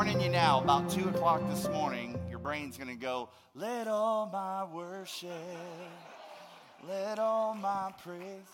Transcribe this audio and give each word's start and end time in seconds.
warning 0.00 0.18
you 0.22 0.30
now, 0.30 0.62
about 0.62 0.88
2 0.88 1.10
o'clock 1.10 1.46
this 1.50 1.68
morning, 1.68 2.18
your 2.30 2.38
brain's 2.38 2.78
going 2.78 2.88
to 2.88 2.94
go, 2.94 3.28
Let 3.54 3.86
all 3.86 4.30
my 4.32 4.64
worship, 4.64 5.28
let 6.88 7.18
all 7.18 7.54
my 7.54 7.92
praise. 8.02 8.48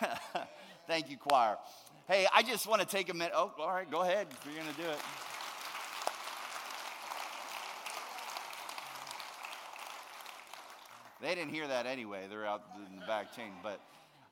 Thank 0.86 1.10
you, 1.10 1.16
choir. 1.16 1.56
Hey, 2.06 2.28
I 2.32 2.44
just 2.44 2.68
want 2.68 2.80
to 2.80 2.86
take 2.86 3.08
a 3.08 3.12
minute. 3.12 3.32
Oh, 3.34 3.52
all 3.58 3.70
right, 3.70 3.90
go 3.90 4.02
ahead 4.02 4.28
you're 4.44 4.54
going 4.54 4.72
to 4.72 4.80
do 4.80 4.88
it. 4.88 5.00
They 11.20 11.34
didn't 11.34 11.52
hear 11.52 11.66
that 11.66 11.86
anyway. 11.86 12.26
They're 12.30 12.46
out 12.46 12.62
in 12.88 13.00
the 13.00 13.06
back 13.06 13.34
chain. 13.34 13.50
But 13.64 13.80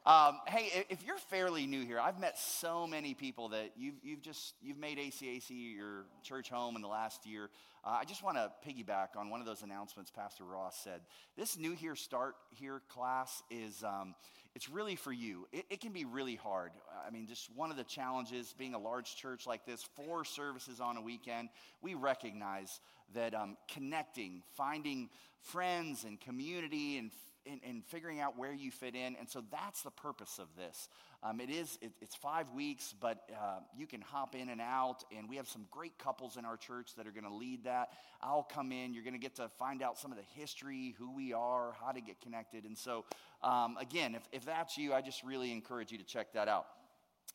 um, 0.06 0.38
hey, 0.46 0.86
if 0.88 1.04
you're 1.04 1.18
fairly 1.18 1.66
new 1.66 1.84
here, 1.84 1.98
I've 1.98 2.20
met 2.20 2.38
so 2.38 2.86
many 2.86 3.12
people 3.12 3.48
that 3.48 3.72
you've, 3.76 3.96
you've 4.04 4.22
just 4.22 4.54
you've 4.62 4.78
made 4.78 4.98
ACAC 4.98 5.50
your 5.50 6.04
church 6.22 6.48
home 6.48 6.76
in 6.76 6.82
the 6.82 6.88
last 6.88 7.26
year. 7.26 7.50
Uh, 7.84 7.98
I 8.00 8.04
just 8.04 8.22
want 8.22 8.36
to 8.36 8.52
piggyback 8.64 9.16
on 9.16 9.30
one 9.30 9.40
of 9.40 9.46
those 9.46 9.62
announcements 9.62 10.12
Pastor 10.12 10.44
Ross 10.44 10.78
said. 10.82 11.00
This 11.36 11.58
new 11.58 11.72
here 11.72 11.96
start 11.96 12.36
here 12.50 12.82
class 12.88 13.42
is 13.50 13.82
um, 13.82 14.14
it's 14.54 14.68
really 14.68 14.94
for 14.94 15.12
you. 15.12 15.48
It, 15.52 15.66
it, 15.70 15.80
can 15.80 15.92
be 15.92 16.04
really 16.04 16.36
hard. 16.36 16.70
I 17.06 17.10
mean, 17.10 17.26
just 17.26 17.50
one 17.56 17.72
of 17.72 17.76
the 17.76 17.84
challenges 17.84 18.54
being 18.56 18.74
a 18.74 18.78
large 18.78 19.16
church 19.16 19.44
like 19.44 19.66
this, 19.66 19.82
four 19.96 20.24
services 20.24 20.80
on 20.80 20.96
a 20.96 21.02
weekend. 21.02 21.48
We 21.82 21.94
recognize 21.94 22.80
that 23.14 23.34
um, 23.34 23.56
connecting, 23.68 24.42
finding 24.56 25.10
friends 25.42 26.04
and 26.04 26.20
community 26.20 26.96
and 26.96 27.10
and, 27.46 27.84
figuring 27.86 28.20
out 28.20 28.36
where 28.36 28.52
you 28.52 28.70
fit 28.70 28.94
in. 28.94 29.16
And 29.16 29.28
so 29.28 29.42
that's 29.50 29.82
the 29.82 29.90
purpose 29.90 30.38
of 30.38 30.48
this. 30.56 30.88
Um, 31.22 31.40
it 31.40 31.50
is, 31.50 31.78
it, 31.80 31.92
it's 32.00 32.14
five 32.14 32.50
weeks, 32.52 32.94
but 33.00 33.28
uh, 33.32 33.60
you 33.76 33.86
can 33.86 34.00
hop 34.00 34.34
in 34.34 34.48
and 34.48 34.60
out. 34.60 35.04
And 35.16 35.28
we 35.28 35.36
have 35.36 35.48
some 35.48 35.66
great 35.70 35.98
couples 35.98 36.36
in 36.36 36.44
our 36.44 36.56
church 36.56 36.94
that 36.96 37.06
are 37.06 37.10
going 37.10 37.24
to 37.24 37.34
lead 37.34 37.64
that. 37.64 37.90
I'll 38.20 38.42
come 38.42 38.72
in. 38.72 38.92
You're 38.92 39.04
going 39.04 39.14
to 39.14 39.20
get 39.20 39.36
to 39.36 39.48
find 39.58 39.82
out 39.82 39.98
some 39.98 40.10
of 40.10 40.18
the 40.18 40.24
history, 40.40 40.94
who 40.98 41.14
we 41.14 41.32
are, 41.32 41.74
how 41.80 41.92
to 41.92 42.00
get 42.00 42.20
connected. 42.20 42.64
And 42.64 42.76
so, 42.76 43.04
um, 43.42 43.76
again, 43.78 44.14
if, 44.14 44.22
if 44.32 44.44
that's 44.44 44.76
you, 44.76 44.92
I 44.92 45.00
just 45.00 45.22
really 45.22 45.52
encourage 45.52 45.92
you 45.92 45.98
to 45.98 46.04
check 46.04 46.32
that 46.32 46.48
out. 46.48 46.66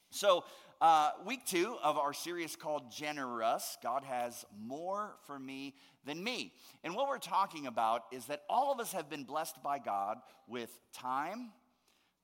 So, 0.10 0.44
uh, 0.82 1.12
week 1.28 1.46
two 1.46 1.78
of 1.84 1.98
our 1.98 2.12
series 2.12 2.56
called 2.56 2.92
Generous 2.92 3.78
God 3.84 4.04
has 4.04 4.44
more 4.60 5.12
for 5.28 5.38
me 5.38 5.76
than 6.06 6.24
me. 6.24 6.54
And 6.84 6.96
what 6.96 7.08
we're 7.08 7.20
talking 7.20 7.68
about 7.68 8.06
is 8.12 8.26
that 8.26 8.42
all 8.50 8.72
of 8.72 8.80
us 8.80 8.92
have 8.94 9.08
been 9.08 9.24
blessed 9.24 9.62
by 9.62 9.78
God 9.78 10.18
with 10.48 10.72
time, 10.92 11.52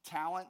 talent, 0.05 0.47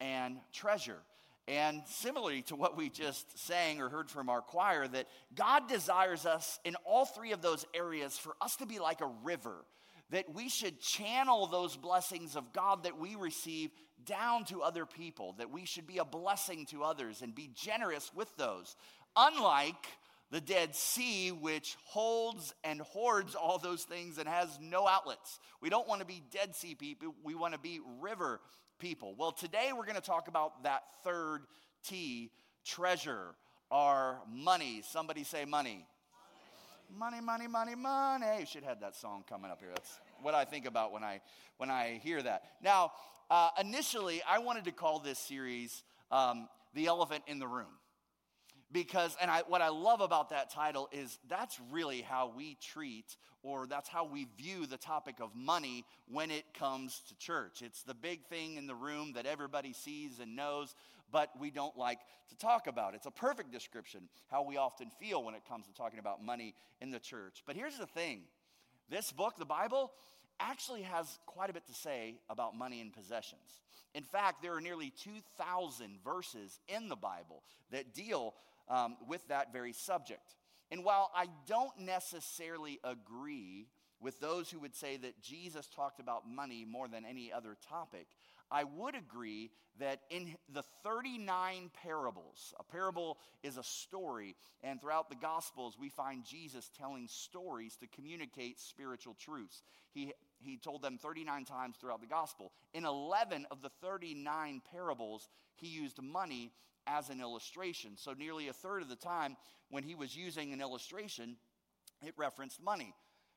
and 0.00 0.38
treasure. 0.52 0.98
And 1.46 1.82
similarly 1.86 2.42
to 2.42 2.56
what 2.56 2.76
we 2.76 2.90
just 2.90 3.38
sang 3.38 3.80
or 3.80 3.88
heard 3.88 4.10
from 4.10 4.28
our 4.28 4.42
choir, 4.42 4.88
that 4.88 5.06
God 5.34 5.68
desires 5.68 6.26
us 6.26 6.58
in 6.64 6.74
all 6.84 7.06
three 7.06 7.30
of 7.30 7.40
those 7.40 7.64
areas 7.72 8.18
for 8.18 8.34
us 8.40 8.56
to 8.56 8.66
be 8.66 8.80
like 8.80 9.00
a 9.00 9.10
river, 9.22 9.64
that 10.10 10.32
we 10.34 10.48
should 10.48 10.80
channel 10.80 11.46
those 11.46 11.76
blessings 11.76 12.36
of 12.36 12.52
God 12.52 12.84
that 12.84 12.98
we 12.98 13.14
receive 13.14 13.70
down 14.04 14.44
to 14.46 14.62
other 14.62 14.86
people, 14.86 15.34
that 15.38 15.50
we 15.50 15.64
should 15.64 15.86
be 15.86 15.98
a 15.98 16.04
blessing 16.04 16.66
to 16.66 16.82
others 16.82 17.22
and 17.22 17.34
be 17.34 17.50
generous 17.54 18.10
with 18.14 18.34
those. 18.36 18.76
Unlike 19.16 19.86
the 20.30 20.40
Dead 20.40 20.74
Sea, 20.74 21.30
which 21.30 21.76
holds 21.84 22.54
and 22.64 22.80
hoards 22.80 23.34
all 23.34 23.58
those 23.58 23.84
things 23.84 24.18
and 24.18 24.28
has 24.28 24.58
no 24.60 24.86
outlets. 24.86 25.40
We 25.60 25.70
don't 25.70 25.88
want 25.88 26.00
to 26.00 26.06
be 26.06 26.22
Dead 26.30 26.54
Sea 26.54 26.74
people, 26.74 27.14
we 27.22 27.34
want 27.34 27.54
to 27.54 27.60
be 27.60 27.80
river 28.00 28.40
people. 28.78 29.14
Well, 29.18 29.32
today 29.32 29.70
we're 29.76 29.84
going 29.84 29.96
to 29.96 30.00
talk 30.00 30.28
about 30.28 30.62
that 30.64 30.82
third 31.02 31.42
T 31.86 32.30
treasure, 32.64 33.34
our 33.70 34.20
money. 34.30 34.82
Somebody 34.84 35.24
say 35.24 35.44
money. 35.44 35.86
Money, 36.96 37.20
money, 37.20 37.46
money, 37.46 37.74
money. 37.74 38.40
You 38.40 38.46
should 38.46 38.64
have 38.64 38.80
that 38.80 38.96
song 38.96 39.22
coming 39.28 39.50
up 39.50 39.60
here. 39.60 39.68
That's 39.74 40.00
what 40.22 40.34
I 40.34 40.44
think 40.44 40.66
about 40.66 40.92
when 40.92 41.04
I 41.04 41.20
when 41.58 41.70
I 41.70 42.00
hear 42.02 42.22
that. 42.22 42.44
Now, 42.62 42.92
uh, 43.30 43.50
initially, 43.60 44.22
I 44.28 44.38
wanted 44.38 44.64
to 44.64 44.72
call 44.72 44.98
this 44.98 45.18
series 45.18 45.82
um, 46.10 46.48
"The 46.74 46.86
Elephant 46.86 47.24
in 47.26 47.38
the 47.38 47.46
Room." 47.46 47.66
because 48.70 49.16
and 49.20 49.30
I, 49.30 49.42
what 49.46 49.62
i 49.62 49.68
love 49.68 50.00
about 50.00 50.30
that 50.30 50.50
title 50.50 50.88
is 50.92 51.18
that's 51.28 51.58
really 51.70 52.02
how 52.02 52.32
we 52.36 52.56
treat 52.60 53.16
or 53.42 53.66
that's 53.66 53.88
how 53.88 54.04
we 54.04 54.26
view 54.36 54.66
the 54.66 54.76
topic 54.76 55.16
of 55.20 55.34
money 55.34 55.84
when 56.10 56.30
it 56.30 56.44
comes 56.58 57.00
to 57.08 57.16
church 57.16 57.62
it's 57.62 57.82
the 57.82 57.94
big 57.94 58.26
thing 58.26 58.56
in 58.56 58.66
the 58.66 58.74
room 58.74 59.12
that 59.14 59.26
everybody 59.26 59.72
sees 59.72 60.18
and 60.20 60.36
knows 60.36 60.74
but 61.10 61.30
we 61.40 61.50
don't 61.50 61.76
like 61.76 61.98
to 62.28 62.36
talk 62.36 62.66
about 62.66 62.94
it. 62.94 62.96
it's 62.96 63.06
a 63.06 63.10
perfect 63.10 63.52
description 63.52 64.08
how 64.28 64.42
we 64.42 64.56
often 64.56 64.90
feel 65.00 65.22
when 65.22 65.34
it 65.34 65.42
comes 65.48 65.66
to 65.66 65.74
talking 65.74 65.98
about 65.98 66.22
money 66.24 66.54
in 66.80 66.90
the 66.90 67.00
church 67.00 67.42
but 67.46 67.56
here's 67.56 67.78
the 67.78 67.86
thing 67.86 68.22
this 68.88 69.12
book 69.12 69.34
the 69.38 69.44
bible 69.44 69.92
actually 70.40 70.82
has 70.82 71.18
quite 71.26 71.50
a 71.50 71.52
bit 71.52 71.66
to 71.66 71.74
say 71.74 72.14
about 72.30 72.56
money 72.56 72.80
and 72.80 72.92
possessions 72.92 73.60
in 73.94 74.04
fact 74.04 74.42
there 74.42 74.54
are 74.54 74.60
nearly 74.60 74.92
2000 75.02 75.98
verses 76.04 76.60
in 76.68 76.88
the 76.88 76.96
bible 76.96 77.42
that 77.70 77.94
deal 77.94 78.34
um, 78.68 78.96
with 79.06 79.26
that 79.28 79.52
very 79.52 79.72
subject. 79.72 80.34
And 80.70 80.84
while 80.84 81.10
I 81.14 81.26
don't 81.46 81.78
necessarily 81.80 82.78
agree 82.84 83.66
with 84.00 84.20
those 84.20 84.50
who 84.50 84.60
would 84.60 84.76
say 84.76 84.96
that 84.98 85.20
Jesus 85.22 85.66
talked 85.66 85.98
about 85.98 86.28
money 86.28 86.64
more 86.68 86.86
than 86.86 87.04
any 87.04 87.32
other 87.32 87.56
topic, 87.68 88.06
I 88.50 88.64
would 88.64 88.94
agree 88.94 89.50
that 89.78 90.00
in 90.10 90.34
the 90.52 90.64
39 90.82 91.70
parables, 91.82 92.54
a 92.58 92.64
parable 92.64 93.18
is 93.42 93.56
a 93.56 93.62
story, 93.62 94.34
and 94.62 94.80
throughout 94.80 95.08
the 95.08 95.16
Gospels, 95.16 95.76
we 95.78 95.88
find 95.88 96.24
Jesus 96.24 96.70
telling 96.76 97.06
stories 97.08 97.76
to 97.76 97.86
communicate 97.86 98.58
spiritual 98.58 99.14
truths. 99.14 99.62
He, 99.92 100.12
he 100.38 100.56
told 100.56 100.82
them 100.82 100.98
39 100.98 101.44
times 101.44 101.76
throughout 101.80 102.00
the 102.00 102.06
Gospel. 102.06 102.52
In 102.74 102.84
11 102.84 103.46
of 103.50 103.62
the 103.62 103.70
39 103.82 104.62
parables, 104.72 105.28
he 105.54 105.68
used 105.68 106.02
money 106.02 106.50
as 106.86 107.10
an 107.10 107.20
illustration. 107.20 107.92
So, 107.96 108.14
nearly 108.14 108.48
a 108.48 108.52
third 108.52 108.82
of 108.82 108.88
the 108.88 108.96
time 108.96 109.36
when 109.70 109.82
he 109.82 109.94
was 109.94 110.16
using 110.16 110.52
an 110.52 110.60
illustration, 110.60 111.36
it 112.04 112.14
referenced 112.16 112.62
money. 112.62 112.94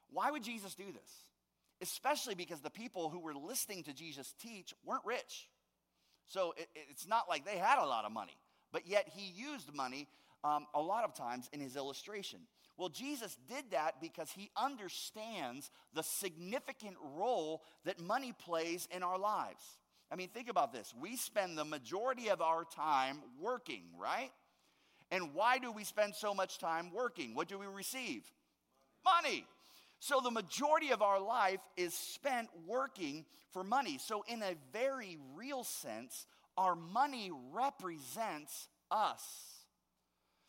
Why 0.10 0.32
would 0.32 0.44
Jesus 0.44 0.74
do 0.74 0.92
this? 0.92 1.26
Especially 1.82 2.36
because 2.36 2.62
the 2.62 2.70
people 2.70 3.10
who 3.10 3.20
were 3.20 3.34
listening 3.34 3.84
to 3.84 3.94
Jesus 3.94 4.34
teach 4.40 4.74
weren't 4.86 5.06
rich. 5.06 5.50
So, 6.28 6.54
it, 6.58 6.68
it's 6.90 7.08
not 7.08 7.28
like 7.28 7.46
they 7.46 7.58
had 7.58 7.80
a 7.80 7.86
lot 7.86 8.06
of 8.06 8.12
money, 8.12 8.38
but 8.72 8.88
yet 8.88 9.10
he 9.14 9.32
used 9.32 9.74
money 9.74 10.08
um, 10.44 10.68
a 10.74 10.82
lot 10.82 11.04
of 11.04 11.14
times 11.14 11.50
in 11.54 11.60
his 11.60 11.76
illustration. 11.76 12.40
Well, 12.78 12.90
Jesus 12.90 13.38
did 13.48 13.66
that 13.72 14.02
because 14.02 14.32
he 14.32 14.50
understands 14.56 15.70
the 15.94 16.02
significant 16.02 16.96
role 17.16 17.64
that 17.86 18.00
money 18.00 18.34
plays 18.34 18.88
in 18.92 19.04
our 19.04 19.20
lives. 19.20 19.64
I 20.12 20.16
mean, 20.16 20.30
think 20.30 20.50
about 20.50 20.74
this. 20.74 20.94
We 21.00 21.16
spend 21.16 21.58
the 21.58 21.66
majority 21.66 22.30
of 22.30 22.42
our 22.42 22.66
time 22.66 23.20
working, 23.40 23.84
right? 24.00 24.32
And 25.10 25.34
why 25.34 25.60
do 25.60 25.72
we 25.72 25.84
spend 25.84 26.16
so 26.16 26.34
much 26.34 26.58
time 26.58 26.92
working? 26.92 27.36
What 27.36 27.48
do 27.48 27.60
we 27.60 27.66
receive? 27.66 28.24
Money. 29.06 29.46
So 30.02 30.20
the 30.20 30.32
majority 30.32 30.90
of 30.90 31.04
our 31.04 31.22
life 31.22 31.60
is 31.78 31.94
spent 31.94 32.50
working 32.66 33.24
for 33.52 33.64
money. 33.64 34.00
So, 34.00 34.24
in 34.28 34.42
a 34.42 34.56
very 34.74 35.20
real 35.36 35.64
sense, 35.64 36.26
our 36.58 36.76
money 36.76 37.30
represents 37.52 38.68
us. 38.90 39.22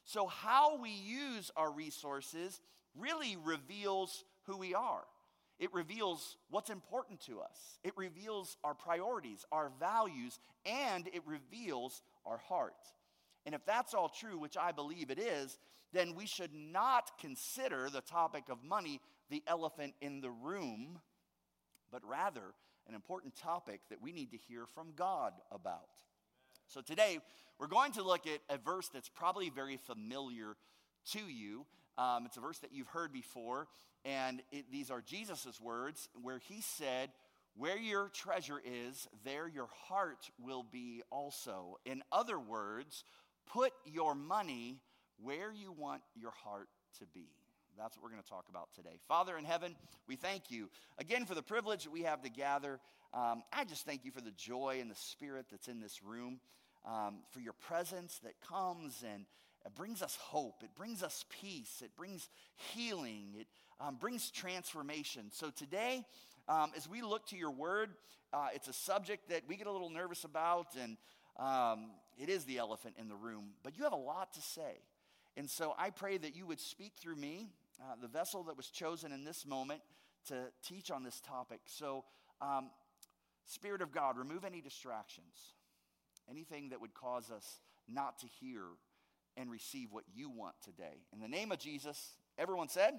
So, 0.05 0.27
how 0.27 0.81
we 0.81 0.89
use 0.89 1.51
our 1.55 1.71
resources 1.71 2.63
really 2.99 3.37
reveals 3.45 4.25
who 4.47 4.57
we 4.57 4.75
are. 4.75 5.05
It 5.59 5.75
reveals 5.75 6.39
what's 6.49 6.71
important 6.71 7.21
to 7.27 7.41
us. 7.41 7.79
It 7.85 7.93
reveals 7.95 8.57
our 8.65 8.75
priorities, 8.75 9.45
our 9.53 9.71
values, 9.79 10.41
and 10.65 11.09
it 11.09 11.23
reveals 11.27 12.01
our 12.25 12.39
heart. 12.39 12.73
And 13.45 13.55
if 13.55 13.67
that's 13.67 13.93
all 13.93 14.09
true, 14.09 14.39
which 14.39 14.57
I 14.57 14.73
believe 14.73 15.11
it 15.11 15.19
is, 15.19 15.59
then 15.93 16.15
we 16.15 16.27
should 16.27 16.55
not 16.55 17.19
consider 17.21 17.91
the 17.91 18.01
topic 18.01 18.45
of 18.49 18.65
money 18.65 18.99
the 19.33 19.43
elephant 19.47 19.95
in 20.03 20.21
the 20.21 20.31
room, 20.31 21.01
but 21.91 22.03
rather 22.05 22.53
an 22.87 22.95
important 22.95 23.35
topic 23.35 23.81
that 23.89 24.03
we 24.03 24.13
need 24.13 24.31
to 24.31 24.37
hear 24.37 24.67
from 24.75 24.93
God 24.95 25.33
about. 25.51 25.89
So 26.69 26.83
today, 26.83 27.19
we're 27.59 27.67
going 27.67 27.93
to 27.93 28.03
look 28.03 28.27
at 28.27 28.41
a 28.55 28.59
verse 28.59 28.91
that's 28.93 29.09
probably 29.09 29.49
very 29.49 29.79
familiar 29.79 30.57
to 31.13 31.21
you. 31.21 31.65
Um, 31.97 32.27
it's 32.27 32.37
a 32.37 32.41
verse 32.41 32.59
that 32.59 32.73
you've 32.73 32.89
heard 32.89 33.11
before, 33.11 33.69
and 34.05 34.43
it, 34.51 34.67
these 34.71 34.91
are 34.91 35.01
Jesus' 35.01 35.59
words 35.61 36.11
where 36.21 36.39
he 36.39 36.61
said, 36.61 37.09
Where 37.57 37.79
your 37.79 38.11
treasure 38.11 38.61
is, 38.63 39.09
there 39.25 39.49
your 39.49 39.69
heart 39.89 40.29
will 40.39 40.63
be 40.63 41.03
also. 41.11 41.79
In 41.87 42.03
other 42.13 42.39
words, 42.39 43.05
put 43.51 43.73
your 43.87 44.15
money 44.15 44.81
where 45.23 45.53
you 45.53 45.73
want 45.73 46.03
your 46.15 46.33
heart 46.33 46.69
to 46.99 47.07
be. 47.07 47.29
That's 47.79 47.97
what 47.97 48.05
we're 48.05 48.11
going 48.11 48.23
to 48.23 48.29
talk 48.29 48.47
about 48.49 48.69
today. 48.75 48.99
Father 49.09 49.37
in 49.37 49.45
heaven, 49.45 49.75
we 50.07 50.17
thank 50.17 50.51
you 50.51 50.69
again 50.99 51.25
for 51.25 51.35
the 51.35 51.43
privilege 51.43 51.85
that 51.85 51.91
we 51.91 52.03
have 52.03 52.23
to 52.23 52.31
gather. 52.31 52.79
Um, 53.15 53.43
I 53.53 53.65
just 53.65 53.85
thank 53.87 54.05
you 54.05 54.11
for 54.11 54.21
the 54.21 54.31
joy 54.31 54.79
and 54.81 54.91
the 54.91 54.97
spirit 54.97 55.47
that's 55.51 55.69
in 55.69 55.81
this 55.81 56.03
room, 56.03 56.41
um, 56.87 57.21
for 57.31 57.41
your 57.41 57.55
presence 57.55 58.21
that 58.25 58.35
comes 58.41 59.03
and 59.11 59.25
It 59.65 59.75
brings 59.75 60.03
us 60.03 60.17
hope. 60.17 60.63
It 60.63 60.75
brings 60.75 61.03
us 61.03 61.25
peace. 61.41 61.83
It 61.85 61.95
brings 61.97 62.29
healing. 62.75 63.35
It 63.39 63.47
um, 63.81 63.97
brings 63.97 64.31
transformation. 64.31 65.31
So 65.33 65.51
today, 65.51 66.05
um, 66.49 66.73
as 66.77 66.89
we 66.89 67.03
look 67.03 67.27
to 67.29 67.37
your 67.37 67.51
word, 67.51 67.91
uh, 68.33 68.49
it's 68.55 68.69
a 68.69 68.73
subject 68.73 69.29
that 69.29 69.43
we 69.47 69.57
get 69.57 69.67
a 69.67 69.73
little 69.73 69.91
nervous 69.91 70.25
about, 70.25 70.75
and 70.81 70.97
um, 71.39 71.91
it 72.19 72.29
is 72.29 72.45
the 72.45 72.59
elephant 72.59 72.97
in 72.99 73.09
the 73.09 73.15
room, 73.15 73.51
but 73.63 73.77
you 73.77 73.85
have 73.85 73.93
a 73.93 73.97
lot 73.97 74.33
to 74.35 74.41
say. 74.41 74.81
And 75.37 75.49
so 75.49 75.75
I 75.79 75.91
pray 75.91 76.19
that 76.19 76.35
you 76.37 76.47
would 76.47 76.61
speak 76.61 76.93
through 76.99 77.17
me, 77.17 77.49
uh, 77.83 77.95
the 78.01 78.09
vessel 78.09 78.45
that 78.45 78.57
was 78.57 78.69
chosen 78.69 79.13
in 79.13 79.25
this 79.25 79.45
moment 79.45 79.81
to 80.29 80.35
teach 80.65 80.91
on 80.91 81.03
this 81.03 81.21
topic. 81.21 81.61
So, 81.67 82.05
um, 82.41 82.71
Spirit 83.45 83.83
of 83.83 83.91
God, 83.91 84.17
remove 84.17 84.45
any 84.45 84.61
distractions, 84.61 85.55
anything 86.31 86.69
that 86.69 86.81
would 86.81 86.95
cause 86.95 87.31
us 87.31 87.61
not 87.89 88.21
to 88.21 88.27
hear 88.41 88.63
and 89.37 89.51
receive 89.51 89.89
what 89.91 90.05
you 90.15 90.31
want 90.31 90.55
today. 90.63 91.03
In 91.13 91.21
the 91.21 91.29
name 91.29 91.51
of 91.51 91.59
Jesus, 91.59 92.15
everyone 92.39 92.69
said? 92.69 92.95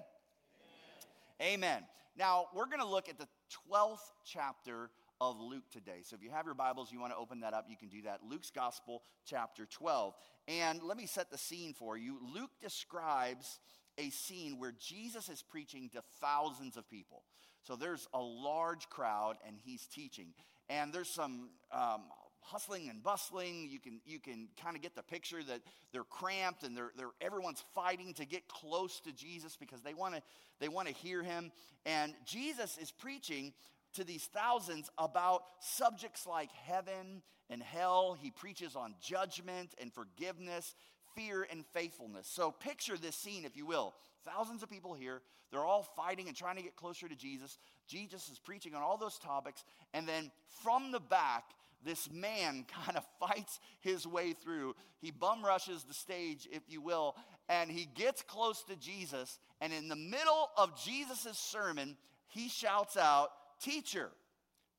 Amen. 1.40 1.54
Amen. 1.54 1.82
Now, 2.16 2.46
we're 2.54 2.66
going 2.66 2.80
to 2.80 2.86
look 2.86 3.08
at 3.08 3.18
the 3.18 3.28
12th 3.70 4.12
chapter 4.24 4.90
of 5.20 5.40
Luke 5.40 5.64
today. 5.72 6.02
So 6.02 6.14
if 6.16 6.22
you 6.22 6.30
have 6.30 6.44
your 6.44 6.54
Bibles, 6.54 6.92
you 6.92 7.00
want 7.00 7.12
to 7.12 7.18
open 7.18 7.40
that 7.40 7.54
up, 7.54 7.66
you 7.68 7.76
can 7.76 7.88
do 7.88 8.02
that. 8.02 8.20
Luke's 8.28 8.50
Gospel, 8.50 9.02
chapter 9.24 9.64
12. 9.64 10.14
And 10.46 10.82
let 10.82 10.96
me 10.96 11.06
set 11.06 11.30
the 11.30 11.38
scene 11.38 11.72
for 11.72 11.96
you. 11.96 12.18
Luke 12.34 12.50
describes 12.60 13.58
a 13.98 14.10
scene 14.10 14.58
where 14.58 14.72
Jesus 14.78 15.28
is 15.28 15.42
preaching 15.42 15.90
to 15.94 16.02
thousands 16.20 16.76
of 16.76 16.88
people. 16.88 17.22
So 17.62 17.76
there's 17.76 18.06
a 18.12 18.20
large 18.20 18.88
crowd, 18.90 19.36
and 19.46 19.56
he's 19.64 19.86
teaching. 19.86 20.34
And 20.68 20.92
there's 20.92 21.08
some 21.08 21.50
um, 21.72 22.02
hustling 22.44 22.90
and 22.90 23.02
bustling. 23.02 23.68
You 23.70 23.80
can, 23.80 24.00
you 24.04 24.20
can 24.20 24.48
kind 24.62 24.76
of 24.76 24.82
get 24.82 24.94
the 24.94 25.02
picture 25.02 25.42
that 25.44 25.60
they're 25.92 26.04
cramped 26.04 26.62
and 26.62 26.76
they're, 26.76 26.92
they're, 26.96 27.08
everyone's 27.20 27.64
fighting 27.74 28.12
to 28.14 28.26
get 28.26 28.46
close 28.48 29.00
to 29.00 29.12
Jesus 29.12 29.56
because 29.56 29.82
they 29.82 29.94
want 29.94 30.14
to 30.14 30.22
they 30.60 30.68
wanna 30.68 30.90
hear 30.90 31.22
him. 31.22 31.50
And 31.84 32.14
Jesus 32.24 32.78
is 32.78 32.90
preaching 32.90 33.52
to 33.94 34.04
these 34.04 34.24
thousands 34.24 34.90
about 34.98 35.42
subjects 35.60 36.26
like 36.26 36.50
heaven 36.52 37.22
and 37.50 37.62
hell. 37.62 38.16
He 38.20 38.30
preaches 38.30 38.76
on 38.76 38.94
judgment 39.00 39.74
and 39.80 39.92
forgiveness, 39.92 40.74
fear 41.14 41.46
and 41.50 41.64
faithfulness. 41.72 42.28
So 42.28 42.50
picture 42.50 42.96
this 42.96 43.16
scene, 43.16 43.44
if 43.44 43.56
you 43.56 43.66
will. 43.66 43.94
Thousands 44.24 44.62
of 44.62 44.70
people 44.70 44.94
here, 44.94 45.20
they're 45.50 45.64
all 45.64 45.82
fighting 45.82 46.28
and 46.28 46.36
trying 46.36 46.56
to 46.56 46.62
get 46.62 46.76
closer 46.76 47.08
to 47.08 47.14
Jesus. 47.14 47.58
Jesus 47.86 48.28
is 48.28 48.38
preaching 48.38 48.74
on 48.74 48.82
all 48.82 48.96
those 48.96 49.18
topics. 49.18 49.64
And 49.92 50.08
then 50.08 50.30
from 50.62 50.92
the 50.92 51.00
back, 51.00 51.44
this 51.84 52.10
man 52.10 52.64
kind 52.84 52.96
of 52.96 53.04
fights 53.20 53.60
his 53.80 54.06
way 54.06 54.32
through. 54.32 54.74
He 55.00 55.10
bum 55.10 55.44
rushes 55.44 55.84
the 55.84 55.94
stage, 55.94 56.48
if 56.50 56.62
you 56.68 56.80
will, 56.80 57.16
and 57.48 57.70
he 57.70 57.86
gets 57.94 58.22
close 58.22 58.62
to 58.64 58.76
Jesus. 58.76 59.38
And 59.60 59.72
in 59.72 59.88
the 59.88 59.96
middle 59.96 60.50
of 60.56 60.82
Jesus' 60.82 61.38
sermon, 61.38 61.96
he 62.26 62.48
shouts 62.48 62.96
out, 62.96 63.28
Teacher, 63.60 64.10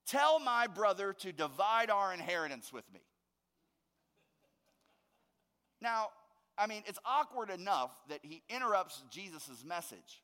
tell 0.06 0.40
my 0.40 0.68
brother 0.68 1.14
to 1.14 1.32
divide 1.32 1.90
our 1.90 2.14
inheritance 2.14 2.74
with 2.74 2.84
me. 2.94 3.00
Now, 5.82 6.10
I 6.58 6.68
mean, 6.68 6.84
it's 6.86 7.00
awkward 7.06 7.50
enough 7.50 7.92
that 8.10 8.20
he 8.22 8.42
interrupts 8.50 9.04
Jesus' 9.12 9.64
message. 9.66 10.24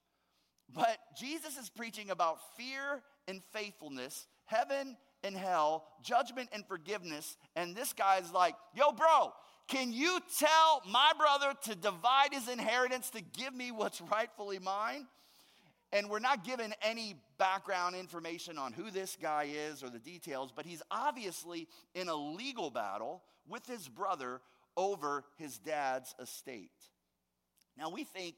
But 0.73 0.97
Jesus 1.17 1.57
is 1.57 1.69
preaching 1.69 2.09
about 2.09 2.37
fear 2.57 3.01
and 3.27 3.41
faithfulness, 3.51 4.27
heaven 4.45 4.95
and 5.23 5.35
hell, 5.35 5.85
judgment 6.03 6.49
and 6.53 6.65
forgiveness. 6.65 7.37
And 7.55 7.75
this 7.75 7.93
guy's 7.93 8.31
like, 8.31 8.55
yo, 8.73 8.91
bro, 8.91 9.33
can 9.67 9.91
you 9.91 10.19
tell 10.39 10.81
my 10.89 11.11
brother 11.17 11.53
to 11.63 11.75
divide 11.75 12.33
his 12.33 12.47
inheritance 12.47 13.09
to 13.11 13.21
give 13.21 13.53
me 13.53 13.71
what's 13.71 14.01
rightfully 14.01 14.59
mine? 14.59 15.07
And 15.93 16.09
we're 16.09 16.19
not 16.19 16.45
given 16.45 16.73
any 16.81 17.15
background 17.37 17.95
information 17.95 18.57
on 18.57 18.71
who 18.71 18.91
this 18.91 19.17
guy 19.21 19.49
is 19.53 19.83
or 19.83 19.89
the 19.89 19.99
details, 19.99 20.53
but 20.55 20.65
he's 20.65 20.81
obviously 20.89 21.67
in 21.93 22.07
a 22.07 22.15
legal 22.15 22.69
battle 22.69 23.23
with 23.47 23.65
his 23.65 23.89
brother 23.89 24.39
over 24.77 25.23
his 25.37 25.57
dad's 25.57 26.13
estate. 26.19 26.71
Now, 27.77 27.89
we 27.89 28.03
think 28.03 28.35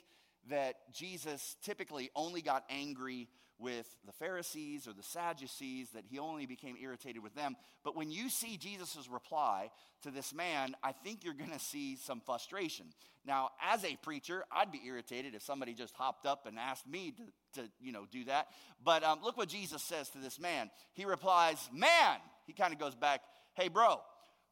that 0.50 0.76
Jesus 0.94 1.56
typically 1.64 2.12
only 2.16 2.42
got 2.42 2.64
angry 2.70 3.30
with 3.60 3.88
the 4.06 4.12
Pharisees 4.12 4.88
or 4.88 4.94
the 4.94 5.04
Sadducees, 5.04 5.90
that 5.92 6.04
he 6.10 6.20
only 6.20 6.46
became 6.46 6.76
irritated 6.82 7.24
with 7.24 7.34
them. 7.36 7.56
But 7.84 7.96
when 7.96 8.12
you 8.12 8.30
see 8.30 8.58
Jesus' 8.58 9.08
reply 9.10 9.70
to 10.02 10.12
this 10.12 10.34
man, 10.34 10.76
I 10.84 10.92
think 10.92 11.24
you're 11.24 11.34
going 11.34 11.52
to 11.52 11.60
see 11.60 11.96
some 11.96 12.20
frustration. 12.20 12.88
Now, 13.26 13.52
as 13.64 13.86
a 13.86 13.96
preacher, 14.02 14.44
I'd 14.52 14.72
be 14.72 14.82
irritated 14.86 15.34
if 15.34 15.44
somebody 15.44 15.74
just 15.74 15.96
hopped 15.96 16.26
up 16.26 16.46
and 16.46 16.60
asked 16.60 16.88
me 16.88 17.14
to, 17.54 17.62
to 17.62 17.70
you 17.80 17.94
know, 17.94 18.06
do 18.12 18.26
that. 18.26 18.48
But 18.84 19.04
um, 19.04 19.20
look 19.24 19.38
what 19.38 19.50
Jesus 19.50 19.82
says 19.82 20.10
to 20.10 20.18
this 20.18 20.40
man. 20.40 20.70
He 20.94 21.06
replies, 21.06 21.70
Man, 21.72 22.18
he 22.46 22.54
kind 22.54 22.74
of 22.74 22.80
goes 22.80 22.96
back, 22.96 23.22
Hey, 23.54 23.70
bro, 23.70 24.02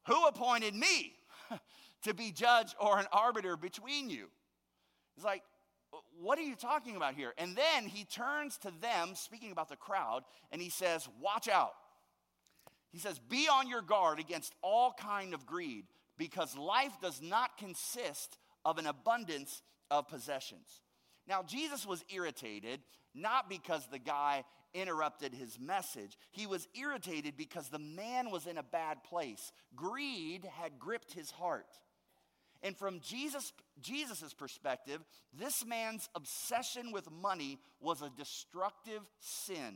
who 0.08 0.26
appointed 0.28 0.74
me 0.74 1.14
to 2.04 2.14
be 2.14 2.32
judge 2.32 2.76
or 2.80 3.00
an 3.00 3.06
arbiter 3.12 3.58
between 3.58 4.10
you? 4.10 4.28
It's 5.16 5.26
like, 5.26 5.44
what 6.20 6.40
are 6.40 6.44
you 6.44 6.56
talking 6.56 6.96
about 6.96 7.16
here? 7.16 7.34
And 7.38 7.56
then 7.56 7.86
he 7.86 8.06
turns 8.06 8.58
to 8.60 8.72
them, 8.82 9.14
speaking 9.16 9.52
about 9.52 9.70
the 9.70 9.76
crowd, 9.76 10.24
and 10.52 10.62
he 10.62 10.70
says, 10.70 11.08
Watch 11.20 11.48
out. 11.48 11.74
He 12.92 13.00
says, 13.00 13.20
Be 13.20 13.48
on 13.52 13.68
your 13.68 13.82
guard 13.82 14.20
against 14.20 14.54
all 14.62 14.94
kind 14.98 15.34
of 15.34 15.46
greed, 15.46 15.86
because 16.18 16.58
life 16.58 16.94
does 17.02 17.22
not 17.22 17.58
consist 17.58 18.38
of 18.64 18.78
an 18.78 18.88
abundance 18.88 19.62
of 19.90 20.08
possessions. 20.08 20.82
Now, 21.28 21.44
Jesus 21.44 21.86
was 21.86 22.04
irritated 22.14 22.80
not 23.14 23.50
because 23.50 23.88
the 23.88 24.00
guy 24.00 24.44
interrupted 24.74 25.34
his 25.34 25.60
message. 25.60 26.18
He 26.32 26.48
was 26.48 26.68
irritated 26.80 27.36
because 27.38 27.70
the 27.70 27.80
man 27.80 28.32
was 28.32 28.48
in 28.48 28.58
a 28.58 28.64
bad 28.64 29.04
place. 29.04 29.52
Greed 29.76 30.48
had 30.60 30.80
gripped 30.80 31.14
his 31.14 31.32
heart. 31.32 31.68
And 32.64 32.78
from 32.78 33.00
Jesus' 33.00 33.54
Jesus's 33.82 34.34
perspective, 34.34 35.02
this 35.34 35.66
man's 35.66 36.10
obsession 36.16 36.92
with 36.92 37.10
money 37.12 37.58
was 37.80 38.02
a 38.02 38.12
destructive 38.16 39.02
sin, 39.20 39.76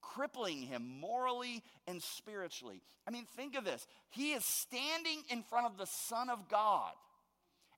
crippling 0.00 0.62
him 0.62 1.00
morally 1.00 1.62
and 1.88 2.00
spiritually. 2.00 2.80
I 3.06 3.10
mean, 3.10 3.26
think 3.36 3.56
of 3.56 3.64
this. 3.64 3.86
He 4.10 4.32
is 4.32 4.44
standing 4.44 5.22
in 5.30 5.42
front 5.42 5.66
of 5.66 5.78
the 5.78 5.86
Son 5.86 6.30
of 6.30 6.48
God, 6.48 6.92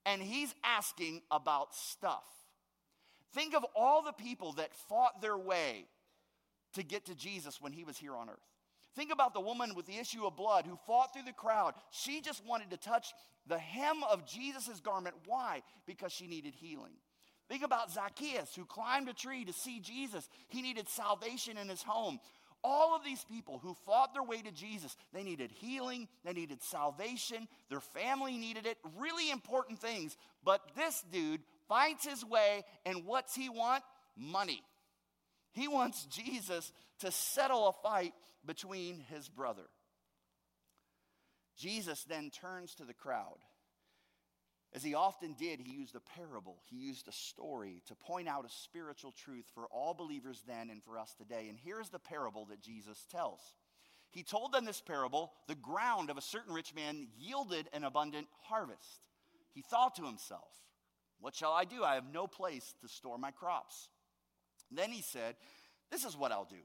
and 0.04 0.20
he's 0.20 0.54
asking 0.62 1.22
about 1.30 1.74
stuff. 1.74 2.24
Think 3.32 3.54
of 3.54 3.64
all 3.74 4.02
the 4.02 4.12
people 4.12 4.52
that 4.52 4.74
fought 4.74 5.22
their 5.22 5.38
way 5.38 5.86
to 6.74 6.82
get 6.82 7.06
to 7.06 7.14
Jesus 7.14 7.60
when 7.60 7.72
he 7.72 7.84
was 7.84 7.96
here 7.96 8.14
on 8.14 8.28
earth. 8.28 8.46
Think 8.94 9.12
about 9.12 9.34
the 9.34 9.40
woman 9.40 9.74
with 9.74 9.86
the 9.86 9.98
issue 9.98 10.24
of 10.24 10.36
blood 10.36 10.66
who 10.66 10.78
fought 10.86 11.12
through 11.12 11.24
the 11.24 11.32
crowd. 11.32 11.74
She 11.90 12.20
just 12.20 12.44
wanted 12.46 12.70
to 12.70 12.76
touch 12.76 13.12
the 13.46 13.58
hem 13.58 14.04
of 14.08 14.26
Jesus' 14.26 14.80
garment. 14.80 15.16
Why? 15.26 15.62
Because 15.86 16.12
she 16.12 16.26
needed 16.26 16.54
healing. 16.54 16.92
Think 17.48 17.64
about 17.64 17.90
Zacchaeus 17.90 18.54
who 18.54 18.64
climbed 18.64 19.08
a 19.08 19.12
tree 19.12 19.44
to 19.44 19.52
see 19.52 19.80
Jesus. 19.80 20.28
He 20.48 20.62
needed 20.62 20.88
salvation 20.88 21.58
in 21.58 21.68
his 21.68 21.82
home. 21.82 22.20
All 22.62 22.96
of 22.96 23.04
these 23.04 23.22
people 23.24 23.58
who 23.58 23.76
fought 23.84 24.14
their 24.14 24.22
way 24.22 24.40
to 24.40 24.50
Jesus, 24.50 24.96
they 25.12 25.22
needed 25.22 25.50
healing, 25.50 26.08
they 26.24 26.32
needed 26.32 26.62
salvation, 26.62 27.46
their 27.68 27.80
family 27.80 28.38
needed 28.38 28.64
it, 28.64 28.78
really 28.98 29.30
important 29.30 29.78
things. 29.78 30.16
But 30.42 30.62
this 30.74 31.04
dude 31.12 31.42
finds 31.68 32.06
his 32.06 32.24
way, 32.24 32.64
and 32.86 33.04
what's 33.04 33.34
he 33.34 33.50
want? 33.50 33.82
Money. 34.16 34.62
He 35.54 35.68
wants 35.68 36.04
Jesus 36.04 36.72
to 36.98 37.10
settle 37.10 37.68
a 37.68 37.72
fight 37.72 38.12
between 38.44 39.00
his 39.08 39.28
brother. 39.28 39.66
Jesus 41.56 42.04
then 42.04 42.30
turns 42.30 42.74
to 42.74 42.84
the 42.84 42.92
crowd. 42.92 43.38
As 44.74 44.82
he 44.82 44.94
often 44.94 45.34
did, 45.34 45.60
he 45.60 45.72
used 45.72 45.94
a 45.94 46.00
parable, 46.00 46.56
he 46.66 46.76
used 46.76 47.06
a 47.06 47.12
story 47.12 47.80
to 47.86 47.94
point 47.94 48.26
out 48.26 48.44
a 48.44 48.50
spiritual 48.50 49.12
truth 49.12 49.46
for 49.54 49.66
all 49.66 49.94
believers 49.94 50.42
then 50.48 50.68
and 50.68 50.82
for 50.82 50.98
us 50.98 51.14
today. 51.14 51.46
And 51.48 51.56
here's 51.56 51.90
the 51.90 52.00
parable 52.00 52.46
that 52.46 52.60
Jesus 52.60 53.06
tells. 53.08 53.40
He 54.10 54.24
told 54.24 54.52
them 54.52 54.64
this 54.64 54.80
parable 54.80 55.32
the 55.46 55.54
ground 55.54 56.10
of 56.10 56.18
a 56.18 56.22
certain 56.22 56.52
rich 56.52 56.74
man 56.74 57.06
yielded 57.16 57.68
an 57.72 57.84
abundant 57.84 58.26
harvest. 58.42 59.00
He 59.52 59.62
thought 59.62 59.94
to 59.96 60.04
himself, 60.04 60.50
What 61.20 61.36
shall 61.36 61.52
I 61.52 61.64
do? 61.64 61.84
I 61.84 61.94
have 61.94 62.12
no 62.12 62.26
place 62.26 62.74
to 62.80 62.88
store 62.88 63.18
my 63.18 63.30
crops. 63.30 63.88
Then 64.70 64.90
he 64.90 65.02
said, 65.02 65.36
This 65.90 66.04
is 66.04 66.16
what 66.16 66.32
I'll 66.32 66.44
do 66.44 66.62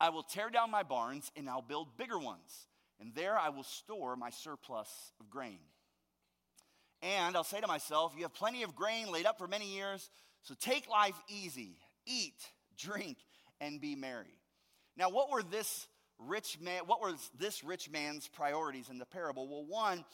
I 0.00 0.10
will 0.10 0.22
tear 0.22 0.50
down 0.50 0.70
my 0.70 0.82
barns 0.82 1.30
and 1.36 1.48
I'll 1.48 1.62
build 1.62 1.96
bigger 1.96 2.18
ones, 2.18 2.66
and 3.00 3.14
there 3.14 3.38
I 3.38 3.48
will 3.48 3.64
store 3.64 4.16
my 4.16 4.30
surplus 4.30 4.88
of 5.20 5.30
grain. 5.30 5.58
And 7.02 7.36
I'll 7.36 7.44
say 7.44 7.60
to 7.60 7.66
myself, 7.66 8.12
You 8.16 8.22
have 8.22 8.34
plenty 8.34 8.62
of 8.62 8.74
grain 8.74 9.10
laid 9.10 9.26
up 9.26 9.38
for 9.38 9.48
many 9.48 9.74
years, 9.74 10.10
so 10.42 10.54
take 10.58 10.88
life 10.88 11.20
easy, 11.28 11.76
eat, 12.06 12.42
drink, 12.76 13.18
and 13.60 13.80
be 13.80 13.94
merry. 13.94 14.38
Now, 14.96 15.10
what 15.10 15.30
were 15.30 15.42
this 15.42 15.88
rich 16.18 16.58
man, 16.60 16.82
what 16.86 17.00
was 17.00 17.30
this 17.38 17.62
rich 17.62 17.90
man's 17.90 18.28
priorities 18.28 18.88
in 18.88 18.98
the 18.98 19.06
parable? 19.06 19.48
Well, 19.48 19.66
one, 19.66 20.04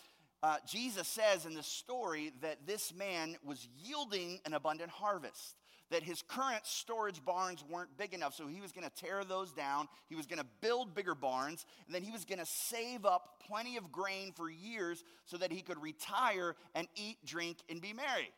uh, 0.42 0.56
Jesus 0.66 1.06
says 1.06 1.47
in 1.47 1.54
the 1.54 1.62
story 1.62 2.32
that 2.40 2.66
this 2.66 2.92
man 2.92 3.37
was 3.44 3.66
yielding 3.85 4.40
an 4.44 4.54
abundant 4.54 4.90
harvest, 4.90 5.56
that 5.92 6.02
his 6.02 6.22
current 6.22 6.64
storage 6.64 7.25
barns 7.25 7.62
weren't 7.68 7.96
big 7.96 8.14
enough, 8.14 8.34
so 8.34 8.49
he 8.49 8.61
was 8.61 8.72
going 8.72 8.88
to 8.88 8.94
tear 8.94 9.25
those 9.25 9.52
down. 9.52 9.87
He 10.08 10.14
was 10.14 10.26
going 10.26 10.38
to 10.40 10.46
build 10.61 10.94
bigger 10.94 11.14
barns, 11.14 11.64
and 11.87 11.94
then 11.94 12.02
he 12.02 12.11
was 12.11 12.25
going 12.25 12.38
to 12.38 12.46
save 12.46 13.04
up 13.04 13.42
plenty 13.46 13.76
of 13.76 13.92
grain 13.92 14.32
for 14.32 14.50
years 14.50 15.04
so 15.26 15.37
that 15.37 15.52
he 15.52 15.61
could 15.61 15.80
retire 15.80 16.56
and 16.75 16.88
eat, 16.96 17.18
drink, 17.25 17.58
and 17.68 17.80
be 17.80 17.92
merry. 17.92 18.30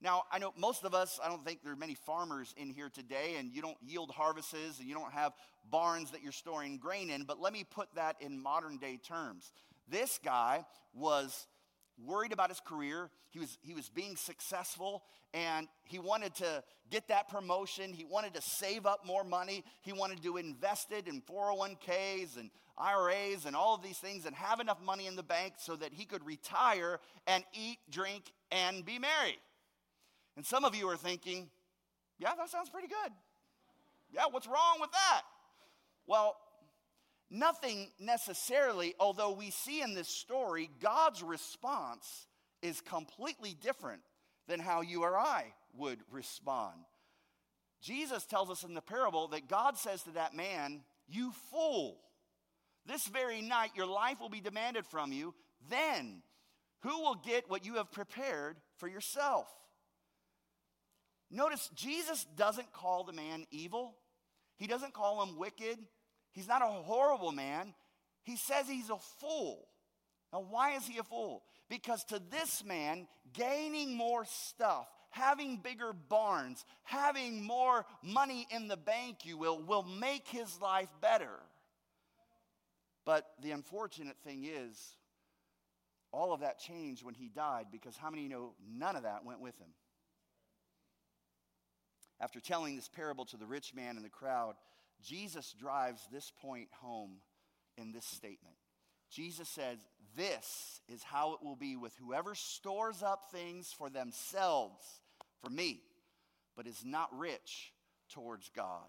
Now, 0.00 0.24
I 0.32 0.40
know 0.40 0.52
most 0.58 0.82
of 0.84 0.94
us, 0.94 1.20
I 1.24 1.28
don't 1.28 1.44
think 1.44 1.62
there 1.62 1.72
are 1.72 1.76
many 1.76 1.94
farmers 1.94 2.52
in 2.56 2.68
here 2.68 2.90
today, 2.92 3.36
and 3.38 3.52
you 3.52 3.62
don't 3.62 3.76
yield 3.80 4.10
harvests 4.10 4.80
and 4.80 4.88
you 4.88 4.94
don't 4.94 5.12
have 5.12 5.32
barns 5.70 6.10
that 6.10 6.22
you're 6.22 6.32
storing 6.32 6.78
grain 6.78 7.08
in, 7.08 7.22
but 7.22 7.40
let 7.40 7.52
me 7.52 7.62
put 7.62 7.94
that 7.94 8.16
in 8.20 8.42
modern 8.42 8.78
day 8.78 8.98
terms. 9.06 9.52
This 9.88 10.18
guy 10.24 10.64
was 10.92 11.46
worried 12.06 12.32
about 12.32 12.48
his 12.48 12.60
career. 12.60 13.10
He 13.30 13.38
was, 13.38 13.58
he 13.62 13.74
was 13.74 13.88
being 13.88 14.16
successful 14.16 15.02
and 15.34 15.68
he 15.84 15.98
wanted 15.98 16.34
to 16.36 16.62
get 16.90 17.08
that 17.08 17.28
promotion. 17.28 17.92
He 17.92 18.04
wanted 18.04 18.34
to 18.34 18.42
save 18.42 18.86
up 18.86 19.06
more 19.06 19.24
money. 19.24 19.64
He 19.80 19.92
wanted 19.92 20.22
to 20.22 20.36
invest 20.36 20.92
it 20.92 21.08
in 21.08 21.22
401ks 21.22 22.36
and 22.38 22.50
IRAs 22.76 23.46
and 23.46 23.56
all 23.56 23.74
of 23.74 23.82
these 23.82 23.98
things 23.98 24.26
and 24.26 24.34
have 24.34 24.60
enough 24.60 24.82
money 24.82 25.06
in 25.06 25.16
the 25.16 25.22
bank 25.22 25.54
so 25.58 25.76
that 25.76 25.92
he 25.92 26.04
could 26.04 26.24
retire 26.26 27.00
and 27.26 27.44
eat, 27.54 27.78
drink, 27.90 28.32
and 28.50 28.84
be 28.84 28.98
merry. 28.98 29.38
And 30.36 30.44
some 30.44 30.64
of 30.64 30.74
you 30.74 30.88
are 30.88 30.96
thinking, 30.96 31.50
yeah, 32.18 32.34
that 32.36 32.50
sounds 32.50 32.68
pretty 32.68 32.88
good. 32.88 33.12
Yeah, 34.12 34.24
what's 34.30 34.46
wrong 34.46 34.78
with 34.80 34.90
that? 34.92 35.22
Well, 36.06 36.36
Nothing 37.34 37.88
necessarily, 37.98 38.94
although 39.00 39.32
we 39.32 39.50
see 39.50 39.80
in 39.80 39.94
this 39.94 40.08
story, 40.08 40.68
God's 40.82 41.22
response 41.22 42.26
is 42.60 42.82
completely 42.82 43.56
different 43.58 44.02
than 44.48 44.60
how 44.60 44.82
you 44.82 45.02
or 45.02 45.16
I 45.16 45.54
would 45.74 46.00
respond. 46.10 46.76
Jesus 47.80 48.26
tells 48.26 48.50
us 48.50 48.64
in 48.64 48.74
the 48.74 48.82
parable 48.82 49.28
that 49.28 49.48
God 49.48 49.78
says 49.78 50.02
to 50.02 50.10
that 50.10 50.36
man, 50.36 50.82
You 51.08 51.32
fool, 51.50 52.00
this 52.84 53.06
very 53.06 53.40
night 53.40 53.70
your 53.74 53.86
life 53.86 54.20
will 54.20 54.28
be 54.28 54.42
demanded 54.42 54.84
from 54.84 55.10
you. 55.10 55.34
Then 55.70 56.22
who 56.82 57.00
will 57.00 57.14
get 57.14 57.48
what 57.48 57.64
you 57.64 57.76
have 57.76 57.90
prepared 57.90 58.58
for 58.76 58.88
yourself? 58.88 59.46
Notice 61.30 61.70
Jesus 61.74 62.26
doesn't 62.36 62.74
call 62.74 63.04
the 63.04 63.14
man 63.14 63.46
evil, 63.50 63.94
he 64.58 64.66
doesn't 64.66 64.92
call 64.92 65.22
him 65.22 65.38
wicked, 65.38 65.78
He's 66.32 66.48
not 66.48 66.62
a 66.62 66.66
horrible 66.66 67.32
man. 67.32 67.74
He 68.22 68.36
says 68.36 68.68
he's 68.68 68.90
a 68.90 68.98
fool. 69.20 69.68
Now, 70.32 70.44
why 70.48 70.76
is 70.76 70.86
he 70.86 70.98
a 70.98 71.02
fool? 71.02 71.42
Because 71.68 72.04
to 72.04 72.20
this 72.30 72.64
man, 72.64 73.06
gaining 73.32 73.94
more 73.94 74.24
stuff, 74.24 74.88
having 75.10 75.58
bigger 75.58 75.92
barns, 75.92 76.64
having 76.84 77.44
more 77.44 77.84
money 78.02 78.46
in 78.50 78.68
the 78.68 78.76
bank, 78.76 79.24
you 79.24 79.36
will, 79.36 79.62
will 79.62 79.82
make 79.82 80.26
his 80.28 80.60
life 80.60 80.88
better. 81.00 81.38
But 83.04 83.26
the 83.42 83.50
unfortunate 83.50 84.16
thing 84.24 84.44
is, 84.44 84.96
all 86.12 86.32
of 86.32 86.40
that 86.40 86.58
changed 86.58 87.04
when 87.04 87.14
he 87.14 87.28
died 87.28 87.66
because 87.72 87.96
how 87.96 88.10
many 88.10 88.28
know 88.28 88.52
none 88.70 88.96
of 88.96 89.02
that 89.02 89.24
went 89.24 89.40
with 89.40 89.58
him? 89.58 89.68
After 92.20 92.38
telling 92.38 92.76
this 92.76 92.88
parable 92.88 93.24
to 93.26 93.36
the 93.36 93.46
rich 93.46 93.74
man 93.74 93.96
in 93.96 94.02
the 94.02 94.08
crowd, 94.08 94.54
Jesus 95.02 95.54
drives 95.58 96.00
this 96.12 96.32
point 96.40 96.68
home 96.80 97.16
in 97.76 97.92
this 97.92 98.04
statement. 98.04 98.56
Jesus 99.10 99.48
says, 99.48 99.78
This 100.16 100.80
is 100.88 101.02
how 101.02 101.34
it 101.34 101.42
will 101.42 101.56
be 101.56 101.76
with 101.76 101.92
whoever 101.96 102.34
stores 102.34 103.02
up 103.02 103.30
things 103.30 103.72
for 103.76 103.90
themselves, 103.90 104.82
for 105.42 105.50
me, 105.50 105.82
but 106.56 106.66
is 106.66 106.82
not 106.84 107.08
rich 107.16 107.72
towards 108.08 108.50
God. 108.54 108.88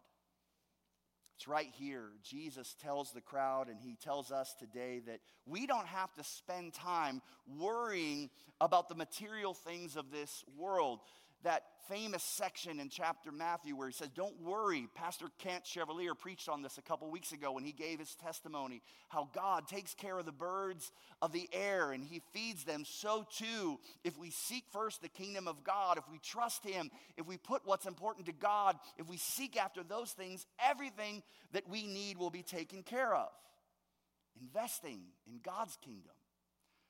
It's 1.35 1.47
right 1.47 1.71
here. 1.77 2.09
Jesus 2.23 2.75
tells 2.81 3.11
the 3.11 3.21
crowd, 3.21 3.67
and 3.67 3.79
he 3.81 3.95
tells 3.95 4.31
us 4.31 4.55
today 4.59 5.01
that 5.07 5.19
we 5.45 5.65
don't 5.65 5.87
have 5.87 6.13
to 6.13 6.23
spend 6.23 6.73
time 6.73 7.21
worrying 7.59 8.29
about 8.61 8.87
the 8.87 8.95
material 8.95 9.53
things 9.53 9.97
of 9.97 10.11
this 10.11 10.45
world 10.57 10.99
that 11.43 11.63
famous 11.89 12.23
section 12.23 12.79
in 12.79 12.89
chapter 12.89 13.31
Matthew 13.31 13.75
where 13.75 13.87
he 13.87 13.93
says, 13.93 14.09
Don't 14.15 14.39
worry. 14.41 14.87
Pastor 14.95 15.27
Kent 15.39 15.65
Chevalier 15.65 16.15
preached 16.15 16.49
on 16.49 16.61
this 16.61 16.77
a 16.77 16.81
couple 16.81 17.09
weeks 17.09 17.31
ago 17.31 17.51
when 17.51 17.63
he 17.63 17.71
gave 17.71 17.99
his 17.99 18.15
testimony 18.15 18.81
how 19.09 19.29
God 19.33 19.67
takes 19.67 19.93
care 19.93 20.17
of 20.17 20.25
the 20.25 20.31
birds 20.31 20.91
of 21.21 21.31
the 21.31 21.47
air 21.51 21.91
and 21.91 22.03
he 22.03 22.21
feeds 22.33 22.63
them. 22.63 22.83
So 22.85 23.25
too, 23.37 23.79
if 24.03 24.17
we 24.17 24.29
seek 24.29 24.63
first 24.71 25.01
the 25.01 25.09
kingdom 25.09 25.47
of 25.47 25.63
God, 25.63 25.97
if 25.97 26.05
we 26.11 26.19
trust 26.19 26.65
him, 26.65 26.89
if 27.17 27.27
we 27.27 27.37
put 27.37 27.61
what's 27.65 27.85
important 27.85 28.25
to 28.27 28.33
God, 28.33 28.77
if 28.97 29.09
we 29.09 29.17
seek 29.17 29.57
after 29.57 29.83
those 29.83 30.11
things, 30.11 30.45
everything 30.59 31.23
that 31.51 31.67
we 31.69 31.85
need 31.85 32.17
will 32.17 32.31
be 32.31 32.43
taken 32.43 32.83
care 32.83 33.13
of. 33.13 33.29
Investing 34.41 35.01
in 35.27 35.39
God's 35.43 35.77
kingdom. 35.83 36.11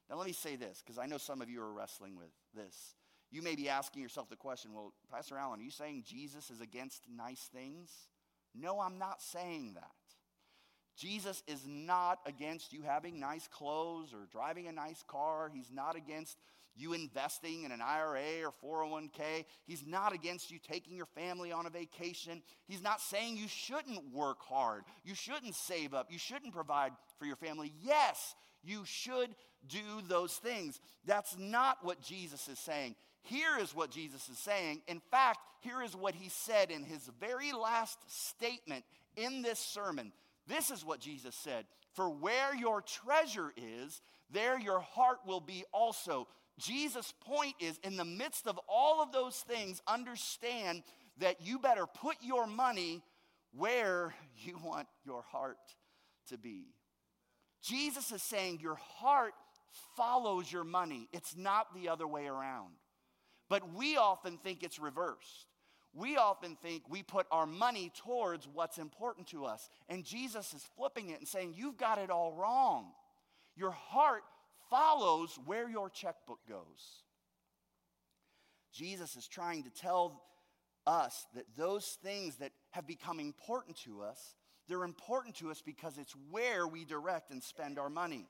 Now, 0.09 0.17
let 0.17 0.27
me 0.27 0.33
say 0.33 0.55
this 0.55 0.81
because 0.85 0.99
I 0.99 1.07
know 1.07 1.17
some 1.17 1.41
of 1.41 1.49
you 1.49 1.61
are 1.61 1.71
wrestling 1.71 2.15
with 2.15 2.29
this. 2.55 2.95
You 3.33 3.41
may 3.41 3.55
be 3.55 3.67
asking 3.67 4.03
yourself 4.03 4.29
the 4.29 4.35
question 4.35 4.73
well, 4.75 4.93
Pastor 5.11 5.37
Allen, 5.37 5.59
are 5.59 5.63
you 5.63 5.71
saying 5.71 6.03
Jesus 6.05 6.51
is 6.51 6.61
against 6.61 7.01
nice 7.09 7.49
things? 7.51 7.89
No, 8.53 8.79
I'm 8.79 8.99
not 8.99 9.23
saying 9.23 9.73
that. 9.73 9.89
Jesus 10.95 11.41
is 11.47 11.65
not 11.67 12.19
against 12.27 12.71
you 12.71 12.83
having 12.83 13.19
nice 13.19 13.47
clothes 13.47 14.13
or 14.13 14.27
driving 14.31 14.67
a 14.67 14.71
nice 14.71 15.03
car. 15.07 15.49
He's 15.51 15.71
not 15.73 15.95
against 15.95 16.37
you 16.75 16.93
investing 16.93 17.63
in 17.63 17.71
an 17.71 17.81
IRA 17.81 18.45
or 18.45 18.87
401k. 18.87 19.45
He's 19.65 19.83
not 19.83 20.13
against 20.13 20.51
you 20.51 20.59
taking 20.59 20.95
your 20.95 21.07
family 21.07 21.51
on 21.51 21.65
a 21.65 21.71
vacation. 21.71 22.43
He's 22.67 22.83
not 22.83 23.01
saying 23.01 23.37
you 23.37 23.47
shouldn't 23.47 24.13
work 24.13 24.43
hard. 24.43 24.83
You 25.03 25.15
shouldn't 25.15 25.55
save 25.55 25.95
up. 25.95 26.11
You 26.11 26.19
shouldn't 26.19 26.53
provide 26.53 26.91
for 27.17 27.25
your 27.25 27.35
family. 27.35 27.73
Yes, 27.81 28.35
you 28.63 28.83
should 28.85 29.29
do 29.67 29.81
those 30.07 30.33
things. 30.33 30.79
That's 31.05 31.35
not 31.37 31.77
what 31.83 31.99
Jesus 31.99 32.47
is 32.47 32.59
saying. 32.59 32.95
Here 33.23 33.57
is 33.59 33.73
what 33.73 33.89
Jesus 33.89 34.27
is 34.27 34.37
saying. 34.37 34.81
In 34.87 34.99
fact, 35.11 35.39
here 35.61 35.81
is 35.81 35.95
what 35.95 36.13
he 36.13 36.29
said 36.29 36.71
in 36.71 36.83
his 36.83 37.09
very 37.19 37.53
last 37.53 37.97
statement 38.07 38.83
in 39.15 39.41
this 39.41 39.59
sermon. 39.59 40.11
This 40.47 40.71
is 40.71 40.83
what 40.83 40.99
Jesus 40.99 41.35
said 41.35 41.65
For 41.93 42.09
where 42.09 42.53
your 42.53 42.81
treasure 42.81 43.53
is, 43.55 44.01
there 44.29 44.59
your 44.59 44.81
heart 44.81 45.19
will 45.25 45.39
be 45.39 45.63
also. 45.71 46.27
Jesus' 46.59 47.13
point 47.25 47.55
is 47.59 47.79
in 47.83 47.95
the 47.95 48.05
midst 48.05 48.45
of 48.45 48.59
all 48.67 49.01
of 49.01 49.11
those 49.11 49.37
things, 49.37 49.81
understand 49.87 50.83
that 51.19 51.41
you 51.41 51.59
better 51.59 51.85
put 51.87 52.17
your 52.21 52.45
money 52.45 53.01
where 53.55 54.13
you 54.37 54.59
want 54.63 54.87
your 55.05 55.21
heart 55.21 55.57
to 56.27 56.37
be. 56.37 56.65
Jesus 57.61 58.11
is 58.11 58.21
saying 58.21 58.59
your 58.61 58.75
heart 58.75 59.33
follows 59.95 60.51
your 60.51 60.63
money, 60.63 61.07
it's 61.11 61.35
not 61.35 61.73
the 61.73 61.89
other 61.89 62.05
way 62.05 62.27
around. 62.27 62.73
But 63.53 63.71
we 63.75 63.97
often 63.97 64.39
think 64.39 64.63
it's 64.63 64.79
reversed. 64.79 65.45
We 65.93 66.17
often 66.17 66.55
think 66.55 66.89
we 66.89 67.03
put 67.03 67.27
our 67.29 67.45
money 67.45 67.91
towards 67.95 68.47
what's 68.51 68.79
important 68.79 69.27
to 69.27 69.45
us. 69.45 69.69
And 69.87 70.03
Jesus 70.03 70.55
is 70.55 70.65
flipping 70.75 71.11
it 71.11 71.19
and 71.19 71.27
saying, 71.27 71.53
You've 71.55 71.77
got 71.77 71.99
it 71.99 72.09
all 72.09 72.33
wrong. 72.33 72.93
Your 73.55 73.69
heart 73.69 74.23
follows 74.71 75.37
where 75.45 75.69
your 75.69 75.91
checkbook 75.91 76.39
goes. 76.49 77.03
Jesus 78.71 79.15
is 79.15 79.27
trying 79.27 79.61
to 79.65 79.69
tell 79.69 80.23
us 80.87 81.27
that 81.35 81.45
those 81.55 81.99
things 82.01 82.37
that 82.37 82.53
have 82.71 82.87
become 82.87 83.19
important 83.19 83.77
to 83.81 84.01
us, 84.01 84.33
they're 84.67 84.83
important 84.83 85.35
to 85.35 85.51
us 85.51 85.61
because 85.61 85.99
it's 85.99 86.15
where 86.31 86.67
we 86.67 86.85
direct 86.85 87.29
and 87.29 87.43
spend 87.43 87.77
our 87.77 87.91
money. 87.91 88.27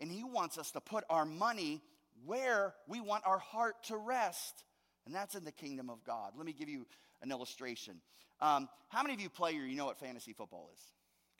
And 0.00 0.10
He 0.10 0.24
wants 0.24 0.58
us 0.58 0.72
to 0.72 0.80
put 0.80 1.04
our 1.08 1.24
money 1.24 1.82
where 2.24 2.74
we 2.88 3.00
want 3.00 3.24
our 3.26 3.38
heart 3.38 3.74
to 3.84 3.96
rest, 3.96 4.64
and 5.04 5.14
that's 5.14 5.34
in 5.34 5.44
the 5.44 5.52
kingdom 5.52 5.90
of 5.90 6.04
God. 6.04 6.32
Let 6.36 6.46
me 6.46 6.52
give 6.52 6.68
you 6.68 6.86
an 7.22 7.30
illustration. 7.30 8.00
Um, 8.40 8.68
how 8.88 9.02
many 9.02 9.14
of 9.14 9.20
you 9.20 9.30
play 9.30 9.56
or 9.56 9.64
you 9.64 9.76
know 9.76 9.86
what 9.86 9.98
fantasy 9.98 10.32
football 10.32 10.70
is? 10.74 10.80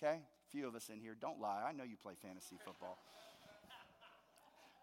Okay, 0.03 0.17
a 0.17 0.51
few 0.51 0.67
of 0.67 0.75
us 0.75 0.89
in 0.89 1.01
here. 1.01 1.17
Don't 1.21 1.41
lie, 1.41 1.63
I 1.69 1.73
know 1.73 1.85
you 1.85 1.97
play 1.97 2.15
fantasy 2.23 2.57
football. 2.65 2.99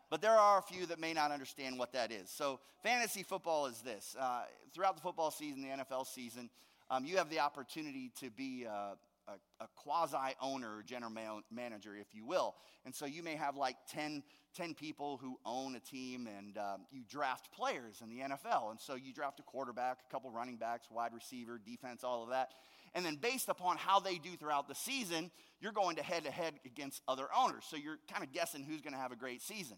But 0.10 0.22
there 0.22 0.32
are 0.32 0.60
a 0.60 0.62
few 0.62 0.86
that 0.86 1.00
may 1.00 1.12
not 1.12 1.32
understand 1.32 1.80
what 1.80 1.94
that 1.94 2.12
is. 2.12 2.30
So, 2.30 2.60
fantasy 2.84 3.24
football 3.24 3.66
is 3.66 3.82
this. 3.82 4.16
Uh, 4.20 4.44
throughout 4.72 4.96
the 4.96 5.02
football 5.02 5.32
season, 5.32 5.64
the 5.64 5.70
NFL 5.70 6.06
season, 6.06 6.52
um, 6.92 7.04
you 7.04 7.18
have 7.18 7.32
the 7.32 7.40
opportunity 7.40 8.12
to 8.20 8.30
be 8.30 8.68
uh, 8.70 8.94
a, 9.28 9.64
a 9.64 9.68
quasi 9.76 10.36
owner, 10.42 10.84
general 10.86 11.12
manager, 11.52 11.96
if 11.96 12.08
you 12.14 12.26
will. 12.26 12.56
And 12.86 12.94
so 12.94 13.06
you 13.06 13.24
may 13.24 13.36
have 13.36 13.56
like 13.56 13.76
10, 13.90 14.24
10 14.56 14.74
people 14.74 15.18
who 15.18 15.38
own 15.46 15.76
a 15.76 15.80
team 15.80 16.28
and 16.28 16.58
um, 16.58 16.86
you 16.92 17.04
draft 17.10 17.52
players 17.52 18.02
in 18.02 18.10
the 18.10 18.20
NFL. 18.20 18.72
And 18.72 18.80
so 18.80 18.96
you 18.96 19.14
draft 19.14 19.40
a 19.40 19.44
quarterback, 19.44 20.00
a 20.08 20.12
couple 20.12 20.32
running 20.32 20.58
backs, 20.58 20.88
wide 20.92 21.14
receiver, 21.14 21.60
defense, 21.64 22.04
all 22.04 22.24
of 22.24 22.30
that. 22.30 22.50
And 22.96 23.06
then 23.06 23.16
based 23.16 23.50
upon 23.50 23.78
how 23.78 24.00
they 24.00 24.18
do 24.18 24.36
throughout 24.38 24.68
the 24.68 24.76
season, 24.76 25.32
you're 25.60 25.72
going 25.72 25.96
to 25.96 26.04
head 26.04 26.26
to 26.26 26.32
head 26.32 26.56
against 26.66 27.02
other 27.08 27.28
owners. 27.36 27.64
So 27.68 27.76
you're 27.76 27.98
kind 28.12 28.24
of 28.24 28.32
guessing 28.32 28.64
who's 28.64 28.82
going 28.82 28.94
to 28.94 29.00
have 29.00 29.12
a 29.12 29.16
great 29.16 29.42
season. 29.42 29.78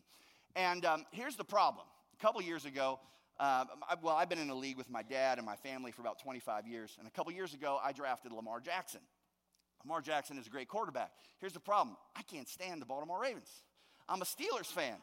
And 0.56 0.86
um, 0.86 1.06
here's 1.12 1.36
the 1.36 1.44
problem. 1.44 1.86
A 2.18 2.22
couple 2.22 2.42
years 2.42 2.66
ago, 2.66 3.00
uh, 3.40 3.66
I, 3.90 3.96
well, 4.02 4.16
I've 4.16 4.30
been 4.30 4.40
in 4.40 4.50
a 4.50 4.56
league 4.56 4.78
with 4.78 4.90
my 4.90 5.04
dad 5.04 5.38
and 5.38 5.46
my 5.46 5.58
family 5.58 5.92
for 5.92 6.02
about 6.02 6.20
25 6.20 6.68
years. 6.68 6.96
And 6.98 7.08
a 7.08 7.12
couple 7.12 7.32
years 7.34 7.54
ago, 7.54 7.80
I 7.84 7.92
drafted 7.92 8.32
Lamar 8.32 8.60
Jackson. 8.60 9.02
Lamar 9.86 10.02
Jackson 10.02 10.38
is 10.40 10.48
a 10.48 10.50
great 10.50 10.68
quarterback. 10.68 11.12
Here's 11.40 11.54
the 11.54 11.60
problem 11.60 11.96
I 12.16 12.24
can't 12.24 12.50
stand 12.50 12.82
the 12.82 12.86
Baltimore 12.86 13.22
Ravens. 13.22 13.50
I'm 14.10 14.22
a 14.22 14.26
Steelers 14.26 14.66
fan. 14.66 14.96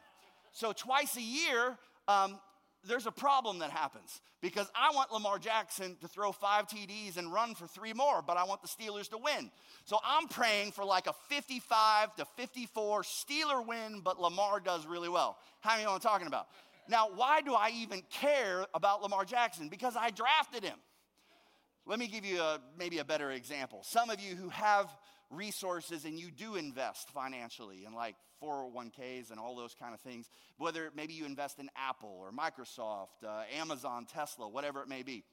So 0.51 0.73
twice 0.73 1.15
a 1.15 1.21
year, 1.21 1.77
um, 2.07 2.39
there's 2.85 3.05
a 3.05 3.11
problem 3.11 3.59
that 3.59 3.69
happens 3.69 4.19
because 4.41 4.69
I 4.75 4.93
want 4.93 5.11
Lamar 5.11 5.39
Jackson 5.39 5.95
to 6.01 6.07
throw 6.09 6.33
five 6.33 6.67
TDs 6.67 7.15
and 7.17 7.31
run 7.31 7.55
for 7.55 7.65
three 7.65 7.93
more, 7.93 8.21
but 8.21 8.35
I 8.35 8.43
want 8.43 8.61
the 8.61 8.67
Steelers 8.67 9.09
to 9.11 9.17
win. 9.17 9.51
So 9.85 9.99
I'm 10.03 10.27
praying 10.27 10.73
for 10.73 10.83
like 10.83 11.07
a 11.07 11.13
55 11.29 12.15
to 12.17 12.25
54 12.35 13.03
Steeler 13.03 13.65
win, 13.65 14.01
but 14.03 14.19
Lamar 14.19 14.59
does 14.59 14.85
really 14.85 15.09
well. 15.09 15.37
How 15.61 15.71
many 15.71 15.85
know 15.85 15.93
I'm 15.93 16.01
talking 16.01 16.27
about? 16.27 16.47
Now, 16.89 17.07
why 17.15 17.39
do 17.39 17.53
I 17.53 17.71
even 17.73 18.01
care 18.09 18.65
about 18.73 19.01
Lamar 19.01 19.23
Jackson? 19.23 19.69
Because 19.69 19.95
I 19.95 20.09
drafted 20.09 20.65
him. 20.65 20.77
Let 21.85 21.99
me 21.99 22.07
give 22.07 22.25
you 22.25 22.39
a, 22.39 22.59
maybe 22.77 22.99
a 22.99 23.05
better 23.05 23.31
example. 23.31 23.81
Some 23.83 24.09
of 24.09 24.19
you 24.21 24.35
who 24.35 24.49
have 24.49 24.89
resources 25.29 26.05
and 26.05 26.17
you 26.17 26.31
do 26.31 26.55
invest 26.55 27.09
financially 27.09 27.85
in 27.85 27.93
like 27.93 28.15
401ks 28.41 29.31
and 29.31 29.39
all 29.39 29.55
those 29.55 29.75
kind 29.75 29.93
of 29.93 29.99
things, 29.99 30.29
whether 30.57 30.91
maybe 30.95 31.13
you 31.13 31.25
invest 31.25 31.59
in 31.59 31.69
Apple 31.75 32.15
or 32.19 32.31
Microsoft, 32.31 33.23
uh, 33.27 33.43
Amazon, 33.59 34.05
Tesla, 34.05 34.47
whatever 34.47 34.81
it 34.81 34.87
may 34.87 35.03
be. 35.03 35.23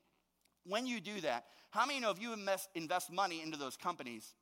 When 0.65 0.87
you 0.87 1.01
do 1.01 1.21
that, 1.21 1.45
how 1.71 1.87
many 1.87 2.05
if 2.05 2.21
you 2.21 2.33
invest, 2.33 2.69
invest 2.75 3.13
money 3.13 3.43
into 3.43 3.59
those 3.59 3.77
companies 3.77 4.35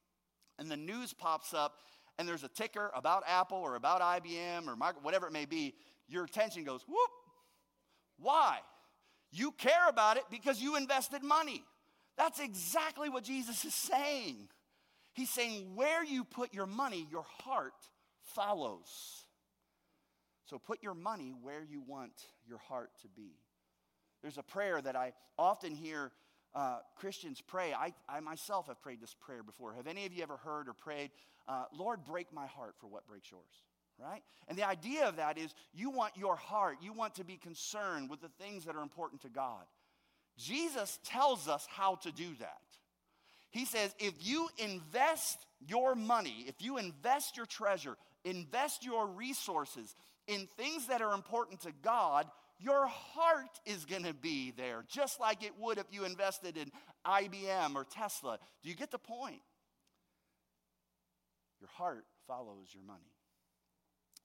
and 0.58 0.70
the 0.70 0.76
news 0.76 1.12
pops 1.12 1.52
up 1.52 1.74
and 2.18 2.26
there's 2.26 2.42
a 2.42 2.48
ticker 2.48 2.90
about 2.94 3.22
Apple 3.26 3.58
or 3.58 3.76
about 3.76 4.00
IBM 4.00 4.66
or 4.66 4.76
micro, 4.76 5.02
whatever 5.02 5.26
it 5.26 5.32
may 5.32 5.44
be, 5.44 5.74
your 6.08 6.24
attention 6.24 6.64
goes, 6.64 6.82
whoop. 6.88 7.10
Why? 8.18 8.58
You 9.30 9.52
care 9.52 9.88
about 9.88 10.16
it 10.16 10.24
because 10.30 10.60
you 10.60 10.76
invested 10.76 11.22
money. 11.22 11.62
That's 12.18 12.40
exactly 12.40 13.08
what 13.08 13.22
Jesus 13.22 13.64
is 13.64 13.74
saying. 13.74 14.48
He's 15.14 15.30
saying, 15.30 15.74
where 15.74 16.04
you 16.04 16.24
put 16.24 16.52
your 16.52 16.66
money, 16.66 17.06
your 17.10 17.24
heart 17.44 17.72
follows. 18.34 19.24
So 20.44 20.58
put 20.58 20.82
your 20.82 20.94
money 20.94 21.32
where 21.42 21.62
you 21.62 21.80
want 21.86 22.12
your 22.46 22.58
heart 22.58 22.90
to 23.02 23.08
be. 23.08 23.30
There's 24.20 24.36
a 24.36 24.42
prayer 24.42 24.82
that 24.82 24.96
I 24.96 25.12
often 25.38 25.74
hear 25.74 26.10
uh, 26.54 26.78
Christians 26.96 27.40
pray. 27.40 27.72
I, 27.72 27.94
I, 28.08 28.20
myself 28.20 28.66
have 28.66 28.82
prayed 28.82 29.00
this 29.00 29.14
prayer 29.14 29.42
before. 29.44 29.74
Have 29.74 29.86
any 29.86 30.04
of 30.04 30.12
you 30.12 30.22
ever 30.22 30.36
heard 30.36 30.68
or 30.68 30.72
prayed, 30.72 31.10
uh, 31.46 31.64
Lord, 31.72 32.04
break 32.04 32.32
my 32.32 32.46
heart 32.46 32.74
for 32.80 32.88
what 32.88 33.06
breaks 33.06 33.30
yours? 33.30 33.44
Right? 33.96 34.22
And 34.48 34.56
the 34.56 34.66
idea 34.66 35.08
of 35.08 35.16
that 35.16 35.38
is 35.38 35.54
you 35.72 35.90
want 35.90 36.16
your 36.16 36.36
heart, 36.36 36.78
you 36.80 36.92
want 36.92 37.16
to 37.16 37.24
be 37.24 37.36
concerned 37.36 38.10
with 38.10 38.20
the 38.20 38.30
things 38.40 38.64
that 38.64 38.76
are 38.76 38.82
important 38.82 39.22
to 39.22 39.28
God. 39.28 39.64
Jesus 40.38 40.98
tells 41.04 41.48
us 41.48 41.66
how 41.68 41.96
to 41.96 42.12
do 42.12 42.28
that. 42.38 42.58
He 43.50 43.64
says, 43.64 43.94
if 43.98 44.14
you 44.20 44.48
invest 44.58 45.44
your 45.66 45.94
money, 45.94 46.44
if 46.46 46.54
you 46.60 46.78
invest 46.78 47.36
your 47.36 47.46
treasure, 47.46 47.96
invest 48.24 48.84
your 48.84 49.06
resources 49.06 49.94
in 50.26 50.46
things 50.56 50.86
that 50.86 51.02
are 51.02 51.14
important 51.14 51.62
to 51.62 51.72
God, 51.82 52.26
your 52.60 52.86
heart 52.86 53.58
is 53.64 53.84
going 53.84 54.04
to 54.04 54.14
be 54.14 54.52
there, 54.56 54.84
just 54.88 55.20
like 55.20 55.42
it 55.42 55.52
would 55.58 55.78
if 55.78 55.86
you 55.90 56.04
invested 56.04 56.56
in 56.56 56.70
IBM 57.06 57.74
or 57.74 57.84
Tesla. 57.84 58.38
Do 58.62 58.68
you 58.68 58.76
get 58.76 58.90
the 58.90 58.98
point? 58.98 59.40
Your 61.60 61.70
heart 61.70 62.04
follows 62.26 62.68
your 62.72 62.84
money. 62.84 63.12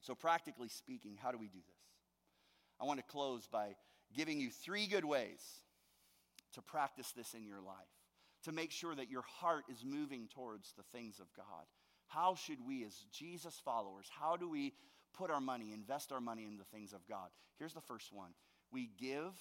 So, 0.02 0.14
practically 0.14 0.68
speaking, 0.68 1.18
how 1.22 1.32
do 1.32 1.38
we 1.38 1.48
do 1.48 1.60
this? 1.60 1.84
I 2.82 2.86
want 2.86 3.00
to 3.00 3.06
close 3.12 3.48
by 3.48 3.76
giving 4.16 4.40
you 4.40 4.50
three 4.50 4.88
good 4.88 5.06
ways 5.06 5.40
to 6.54 6.62
practice 6.62 7.12
this 7.16 7.34
in 7.34 7.46
your 7.46 7.62
life, 7.62 7.76
to 8.44 8.52
make 8.52 8.72
sure 8.72 8.96
that 8.96 9.10
your 9.10 9.24
heart 9.40 9.66
is 9.70 9.84
moving 9.86 10.28
towards 10.34 10.74
the 10.74 10.84
things 10.84 11.20
of 11.20 11.28
God. 11.36 11.66
How 12.08 12.36
should 12.36 12.66
we, 12.66 12.84
as 12.86 12.94
Jesus 13.12 13.60
followers, 13.64 14.08
how 14.10 14.38
do 14.38 14.50
we 14.50 14.74
put 15.18 15.32
our 15.32 15.42
money, 15.42 15.72
invest 15.74 16.12
our 16.12 16.22
money 16.22 16.46
in 16.46 16.58
the 16.58 16.66
things 16.66 16.94
of 16.94 17.08
God? 17.08 17.30
Here's 17.58 17.74
the 17.74 17.82
first 17.82 18.12
one 18.14 18.32
we 18.72 18.90
give 19.00 19.34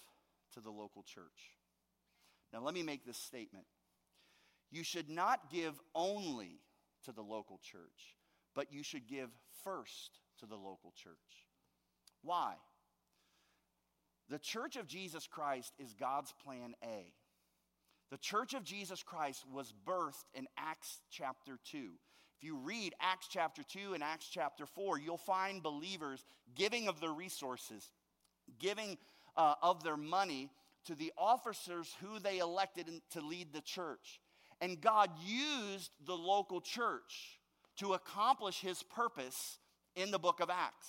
to 0.54 0.60
the 0.60 0.70
local 0.70 1.02
church. 1.02 1.56
Now, 2.52 2.60
let 2.60 2.74
me 2.74 2.82
make 2.82 3.06
this 3.06 3.16
statement. 3.16 3.64
You 4.70 4.84
should 4.84 5.08
not 5.08 5.50
give 5.50 5.78
only 5.94 6.60
to 7.04 7.12
the 7.12 7.22
local 7.22 7.58
church, 7.62 8.16
but 8.54 8.72
you 8.72 8.82
should 8.82 9.06
give 9.06 9.30
first 9.64 10.20
to 10.40 10.46
the 10.46 10.56
local 10.56 10.92
church. 11.02 11.16
Why? 12.22 12.54
The 14.32 14.38
church 14.38 14.76
of 14.76 14.86
Jesus 14.86 15.26
Christ 15.26 15.74
is 15.78 15.92
God's 15.92 16.32
plan 16.42 16.74
A. 16.82 17.12
The 18.10 18.16
church 18.16 18.54
of 18.54 18.64
Jesus 18.64 19.02
Christ 19.02 19.44
was 19.52 19.74
birthed 19.86 20.24
in 20.32 20.46
Acts 20.56 21.02
chapter 21.10 21.58
2. 21.70 21.90
If 22.38 22.42
you 22.42 22.56
read 22.56 22.94
Acts 22.98 23.26
chapter 23.30 23.62
2 23.62 23.92
and 23.92 24.02
Acts 24.02 24.30
chapter 24.32 24.64
4, 24.64 24.98
you'll 24.98 25.18
find 25.18 25.62
believers 25.62 26.24
giving 26.54 26.88
of 26.88 26.98
their 26.98 27.12
resources, 27.12 27.92
giving 28.58 28.96
uh, 29.36 29.56
of 29.60 29.84
their 29.84 29.98
money 29.98 30.48
to 30.86 30.94
the 30.94 31.12
officers 31.18 31.94
who 32.00 32.18
they 32.18 32.38
elected 32.38 32.86
to 33.10 33.20
lead 33.20 33.52
the 33.52 33.60
church. 33.60 34.18
And 34.62 34.80
God 34.80 35.10
used 35.26 35.90
the 36.06 36.16
local 36.16 36.62
church 36.62 37.38
to 37.80 37.92
accomplish 37.92 38.62
his 38.62 38.82
purpose 38.82 39.58
in 39.94 40.10
the 40.10 40.18
book 40.18 40.40
of 40.40 40.48
Acts. 40.48 40.88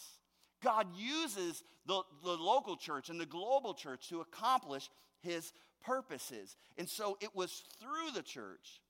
God 0.64 0.88
uses 0.96 1.64
the, 1.86 2.02
the 2.24 2.32
local 2.32 2.76
church 2.76 3.10
and 3.10 3.20
the 3.20 3.26
global 3.26 3.74
church 3.74 4.10
to 4.10 4.22
accomplish 4.22 4.90
his 5.22 5.54
purposes. 5.84 6.56
And 6.78 6.90
so 6.90 7.18
it 7.22 7.36
was 7.36 7.64
through 7.80 8.12
the 8.16 8.24
church 8.24 8.82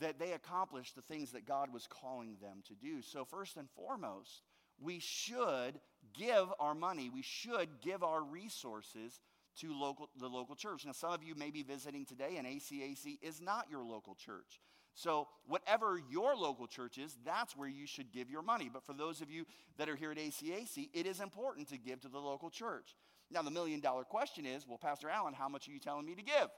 that 0.00 0.18
they 0.18 0.32
accomplished 0.32 0.96
the 0.96 1.02
things 1.02 1.32
that 1.32 1.46
God 1.46 1.72
was 1.72 1.86
calling 1.88 2.36
them 2.40 2.62
to 2.68 2.74
do. 2.74 3.02
So, 3.02 3.24
first 3.24 3.56
and 3.56 3.68
foremost, 3.70 4.42
we 4.80 4.98
should 4.98 5.80
give 6.12 6.48
our 6.58 6.74
money, 6.74 7.10
we 7.10 7.22
should 7.22 7.68
give 7.80 8.02
our 8.02 8.22
resources 8.22 9.20
to 9.60 9.72
local, 9.72 10.10
the 10.18 10.26
local 10.28 10.56
church. 10.56 10.84
Now, 10.84 10.92
some 10.92 11.12
of 11.12 11.22
you 11.22 11.34
may 11.36 11.50
be 11.50 11.62
visiting 11.62 12.04
today, 12.04 12.36
and 12.38 12.46
ACAC 12.46 13.18
is 13.22 13.40
not 13.40 13.66
your 13.70 13.84
local 13.84 14.14
church. 14.14 14.60
So, 14.94 15.26
whatever 15.46 16.00
your 16.08 16.36
local 16.36 16.68
church 16.68 16.98
is, 16.98 17.16
that's 17.24 17.56
where 17.56 17.68
you 17.68 17.86
should 17.86 18.12
give 18.12 18.30
your 18.30 18.42
money. 18.42 18.70
But 18.72 18.84
for 18.84 18.92
those 18.92 19.20
of 19.20 19.30
you 19.30 19.44
that 19.76 19.88
are 19.88 19.96
here 19.96 20.12
at 20.12 20.18
ACAC, 20.18 20.88
it 20.94 21.06
is 21.06 21.20
important 21.20 21.68
to 21.70 21.78
give 21.78 22.00
to 22.02 22.08
the 22.08 22.18
local 22.18 22.48
church. 22.48 22.94
Now, 23.30 23.42
the 23.42 23.50
million 23.50 23.80
dollar 23.80 24.04
question 24.04 24.46
is 24.46 24.66
well, 24.68 24.78
Pastor 24.78 25.08
Allen, 25.08 25.34
how 25.34 25.48
much 25.48 25.68
are 25.68 25.72
you 25.72 25.80
telling 25.80 26.06
me 26.06 26.14
to 26.14 26.22
give? 26.22 26.48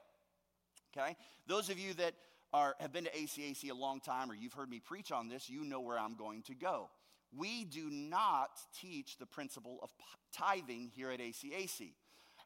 Okay? 0.97 1.17
Those 1.47 1.71
of 1.71 1.79
you 1.79 1.95
that 1.95 2.13
are, 2.53 2.75
have 2.79 2.93
been 2.93 3.05
to 3.05 3.11
ACAC 3.11 3.71
a 3.71 3.75
long 3.75 4.01
time 4.01 4.31
or 4.31 4.35
you've 4.35 4.53
heard 4.53 4.69
me 4.69 4.81
preach 4.81 5.13
on 5.13 5.29
this, 5.29 5.49
you 5.49 5.65
know 5.65 5.81
where 5.81 5.99
I'm 5.99 6.17
going 6.17 6.43
to 6.45 6.55
go. 6.55 6.91
We 7.37 7.65
do 7.65 7.91
not 7.91 8.51
teach 8.81 9.19
the 9.19 9.27
principle 9.27 9.79
of 9.83 9.91
tithing 10.33 10.91
here 10.95 11.11
at 11.11 11.21
ACAC, 11.21 11.93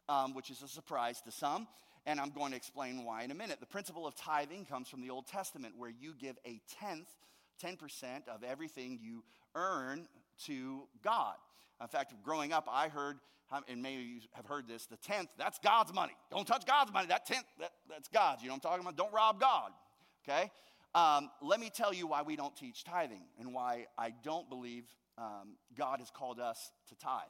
um, 0.08 0.34
which 0.34 0.50
is 0.50 0.62
a 0.62 0.68
surprise 0.68 1.20
to 1.22 1.32
some 1.32 1.66
and 2.06 2.20
I'm 2.20 2.30
going 2.30 2.50
to 2.50 2.56
explain 2.56 3.04
why 3.04 3.22
in 3.22 3.30
a 3.30 3.34
minute. 3.34 3.60
The 3.60 3.66
principle 3.66 4.06
of 4.06 4.14
tithing 4.14 4.64
comes 4.66 4.88
from 4.88 5.00
the 5.02 5.10
Old 5.10 5.26
Testament, 5.26 5.74
where 5.76 5.90
you 5.90 6.14
give 6.18 6.36
a 6.46 6.60
tenth, 6.80 7.08
10% 7.62 7.76
of 8.28 8.42
everything 8.42 8.98
you 9.02 9.22
earn 9.54 10.08
to 10.46 10.88
God. 11.02 11.34
In 11.80 11.88
fact, 11.88 12.14
growing 12.22 12.52
up, 12.52 12.68
I 12.70 12.88
heard, 12.88 13.18
and 13.68 13.82
maybe 13.82 14.02
you 14.02 14.20
have 14.32 14.46
heard 14.46 14.66
this, 14.66 14.86
the 14.86 14.96
tenth, 14.96 15.30
that's 15.38 15.58
God's 15.58 15.92
money. 15.92 16.14
Don't 16.30 16.46
touch 16.46 16.66
God's 16.66 16.92
money. 16.92 17.06
That 17.08 17.26
tenth, 17.26 17.46
that, 17.58 17.72
that's 17.88 18.08
God's. 18.08 18.42
You 18.42 18.48
know 18.48 18.54
what 18.54 18.64
I'm 18.64 18.70
talking 18.70 18.86
about? 18.86 18.96
Don't 18.96 19.12
rob 19.12 19.40
God. 19.40 19.72
Okay? 20.28 20.50
Um, 20.94 21.30
let 21.40 21.60
me 21.60 21.70
tell 21.70 21.94
you 21.94 22.06
why 22.06 22.22
we 22.22 22.36
don't 22.36 22.56
teach 22.56 22.84
tithing 22.84 23.22
and 23.38 23.54
why 23.54 23.86
I 23.96 24.12
don't 24.22 24.48
believe 24.48 24.84
um, 25.16 25.56
God 25.76 26.00
has 26.00 26.10
called 26.10 26.40
us 26.40 26.72
to 26.88 26.94
tithe. 26.96 27.20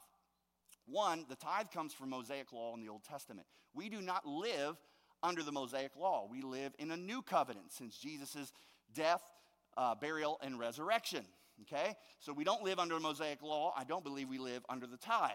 One, 0.85 1.25
the 1.29 1.35
tithe 1.35 1.67
comes 1.73 1.93
from 1.93 2.09
Mosaic 2.09 2.51
law 2.51 2.73
in 2.73 2.81
the 2.81 2.89
Old 2.89 3.03
Testament. 3.03 3.47
We 3.73 3.89
do 3.89 4.01
not 4.01 4.25
live 4.25 4.77
under 5.23 5.43
the 5.43 5.51
Mosaic 5.51 5.95
law. 5.95 6.27
We 6.29 6.41
live 6.41 6.73
in 6.79 6.91
a 6.91 6.97
new 6.97 7.21
covenant 7.21 7.71
since 7.71 7.97
Jesus' 7.97 8.51
death, 8.93 9.21
uh, 9.77 9.95
burial, 9.95 10.39
and 10.41 10.59
resurrection. 10.59 11.25
Okay? 11.61 11.95
So 12.19 12.33
we 12.33 12.43
don't 12.43 12.63
live 12.63 12.79
under 12.79 12.95
the 12.95 13.01
Mosaic 13.01 13.41
law. 13.41 13.73
I 13.77 13.83
don't 13.83 14.03
believe 14.03 14.29
we 14.29 14.39
live 14.39 14.63
under 14.69 14.87
the 14.87 14.97
tithe. 14.97 15.31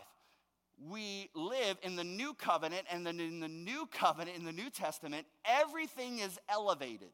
We 0.79 1.31
live 1.35 1.79
in 1.83 1.97
the 1.97 2.05
new 2.05 2.35
covenant, 2.35 2.83
and 2.91 3.07
then 3.07 3.19
in 3.19 3.41
the 3.41 3.49
new 3.49 3.87
covenant, 3.91 4.37
in 4.37 4.45
the 4.45 4.53
New 4.53 4.69
Testament, 4.69 5.27
everything 5.45 6.19
is 6.19 6.39
elevated. 6.51 7.09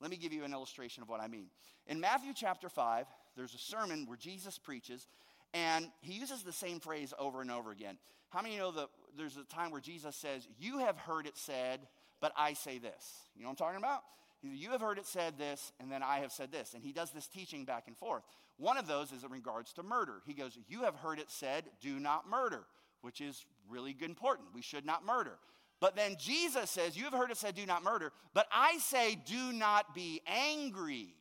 Let 0.00 0.10
me 0.10 0.16
give 0.16 0.32
you 0.32 0.44
an 0.44 0.52
illustration 0.52 1.02
of 1.02 1.08
what 1.08 1.20
I 1.20 1.26
mean. 1.26 1.46
In 1.86 1.98
Matthew 1.98 2.32
chapter 2.34 2.68
5, 2.68 3.06
there's 3.36 3.54
a 3.54 3.58
sermon 3.58 4.06
where 4.06 4.16
Jesus 4.16 4.56
preaches, 4.56 5.08
and 5.54 5.90
he 6.00 6.14
uses 6.14 6.42
the 6.42 6.52
same 6.52 6.80
phrase 6.80 7.12
over 7.18 7.40
and 7.40 7.50
over 7.50 7.70
again. 7.70 7.96
How 8.30 8.42
many 8.42 8.56
know 8.56 8.70
that 8.72 8.88
there's 9.16 9.36
a 9.36 9.44
time 9.44 9.70
where 9.70 9.80
Jesus 9.80 10.14
says, 10.16 10.46
You 10.58 10.78
have 10.78 10.96
heard 10.96 11.26
it 11.26 11.36
said, 11.36 11.80
but 12.20 12.32
I 12.36 12.52
say 12.52 12.78
this? 12.78 13.22
You 13.34 13.42
know 13.42 13.48
what 13.48 13.60
I'm 13.60 13.66
talking 13.66 13.78
about? 13.78 14.02
You 14.42 14.70
have 14.70 14.80
heard 14.80 14.98
it 14.98 15.06
said 15.06 15.36
this, 15.38 15.72
and 15.80 15.92
then 15.92 16.02
I 16.02 16.20
have 16.20 16.32
said 16.32 16.50
this. 16.50 16.72
And 16.74 16.82
he 16.82 16.92
does 16.92 17.10
this 17.10 17.26
teaching 17.26 17.64
back 17.64 17.84
and 17.88 17.96
forth. 17.96 18.22
One 18.56 18.78
of 18.78 18.86
those 18.86 19.12
is 19.12 19.24
in 19.24 19.30
regards 19.30 19.72
to 19.74 19.82
murder. 19.82 20.22
He 20.26 20.34
goes, 20.34 20.58
You 20.68 20.82
have 20.82 20.94
heard 20.94 21.18
it 21.18 21.30
said, 21.30 21.64
do 21.80 21.98
not 21.98 22.28
murder, 22.28 22.64
which 23.02 23.20
is 23.20 23.44
really 23.68 23.96
important. 24.00 24.48
We 24.54 24.62
should 24.62 24.86
not 24.86 25.04
murder. 25.04 25.38
But 25.80 25.96
then 25.96 26.16
Jesus 26.18 26.70
says, 26.70 26.96
You 26.96 27.04
have 27.04 27.14
heard 27.14 27.30
it 27.30 27.38
said, 27.38 27.54
do 27.54 27.66
not 27.66 27.82
murder, 27.82 28.12
but 28.34 28.46
I 28.52 28.78
say, 28.78 29.16
do 29.26 29.52
not 29.52 29.94
be 29.94 30.20
angry. 30.26 31.14